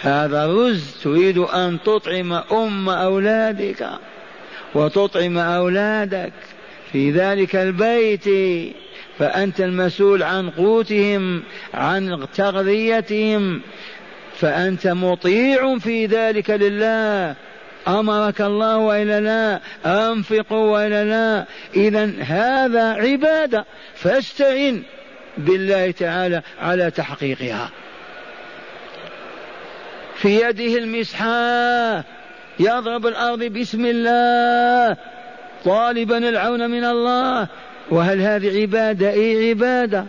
هذا 0.00 0.46
رز 0.46 1.00
تريد 1.02 1.38
أن 1.38 1.78
تطعم 1.84 2.32
أم 2.32 2.88
أولادك. 2.88 3.88
وتطعم 4.76 5.38
أولادك 5.38 6.32
في 6.92 7.10
ذلك 7.10 7.56
البيت 7.56 8.24
فأنت 9.18 9.60
المسؤول 9.60 10.22
عن 10.22 10.50
قوتهم 10.50 11.42
عن 11.74 12.26
تغذيتهم 12.34 13.60
فأنت 14.38 14.86
مطيع 14.86 15.78
في 15.78 16.06
ذلك 16.06 16.50
لله. 16.50 17.34
أمرك 17.88 18.40
الله 18.40 18.76
وإلا 18.76 19.20
لا 19.20 19.60
أنفقوا 19.86 20.70
وإلا 20.72 21.04
لا. 21.04 21.46
إذا 21.76 22.10
هذا 22.20 22.92
عبادة 22.92 23.64
فاستعن 23.94 24.82
بالله 25.38 25.90
تعالى 25.90 26.42
على 26.60 26.90
تحقيقها. 26.90 27.70
في 30.16 30.40
يده 30.40 30.78
المسحاه 30.78 32.04
يضرب 32.60 33.06
الأرض 33.06 33.44
بسم 33.44 33.86
الله. 33.86 34.96
طالبا 35.64 36.18
العون 36.18 36.70
من 36.70 36.84
الله. 36.84 37.48
وهل 37.90 38.20
هذه 38.20 38.60
عبادة؟ 38.60 39.10
أي 39.10 39.48
عبادة؟ 39.48 40.04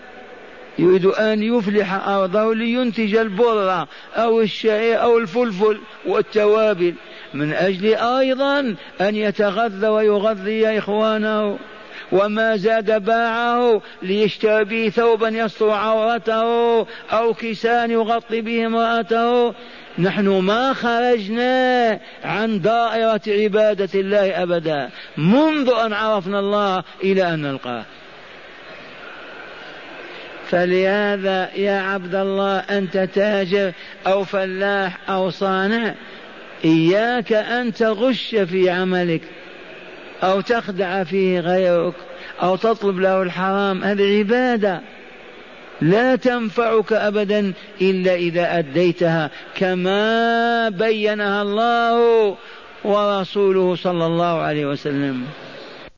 يريد 0.80 1.06
أن 1.06 1.44
يفلح 1.44 2.08
أرضه 2.08 2.56
لينتج 2.56 3.16
البر 3.16 3.88
أو 4.16 4.42
الشعير 4.42 5.02
أو 5.02 5.18
الفلفل 5.18 5.80
والتوابل. 6.06 6.94
من 7.34 7.54
أجل 7.54 7.96
أيضا 7.96 8.76
أن 9.02 9.16
يتغذى 9.16 9.88
ويغذي 9.88 10.78
إخوانه. 10.78 11.58
وما 12.12 12.58
زاد 12.58 13.04
باعه 13.04 13.82
ليشتري 14.02 14.64
به 14.64 14.90
ثوبا 14.90 15.28
يستر 15.28 15.70
عورته 15.70 16.80
أو 17.12 17.34
كسان 17.34 17.92
يغطي 17.92 18.42
به 18.42 18.66
امرأته. 18.66 19.54
نحن 20.00 20.28
ما 20.28 20.74
خرجنا 20.74 22.00
عن 22.24 22.62
دائرة 22.62 23.22
عبادة 23.28 24.00
الله 24.00 24.44
أبدا. 24.44 24.90
منذ 25.18 25.70
أن 25.86 25.94
عرفنا 25.94 26.40
الله 26.40 26.84
إلى 27.04 27.34
أن 27.34 27.42
نلقاه. 27.42 27.86
فلهذا 30.50 31.50
يا 31.56 31.82
عبد 31.82 32.16
الله 32.16 32.58
أنت 32.58 32.98
تاجر 32.98 33.72
أو 34.08 34.24
فلاح 34.24 35.10
أو 35.10 35.30
صانع 35.30 35.94
إياك 36.66 37.34
أن 37.34 37.74
تغش 37.74 38.36
في 38.36 38.70
عملك 38.70 39.22
أو 40.24 40.42
تخدع 40.42 41.04
فيه 41.04 41.40
غيرك 41.40 41.94
أو 42.42 42.56
تطلب 42.56 43.00
له 43.00 43.22
الحرام. 43.22 43.84
هذه 43.84 44.20
عبادة. 44.20 44.82
لا 45.82 46.16
تنفعك 46.16 46.94
ابدا 46.94 47.54
إلا 47.82 48.16
إذا 48.16 48.58
أديتها 48.58 49.30
كما 49.56 50.70
بينها 50.70 51.42
الله 51.42 52.38
ورسوله 52.84 53.76
صلى 53.76 54.06
الله 54.06 54.42
عليه 54.42 54.66
وسلم. 54.66 55.26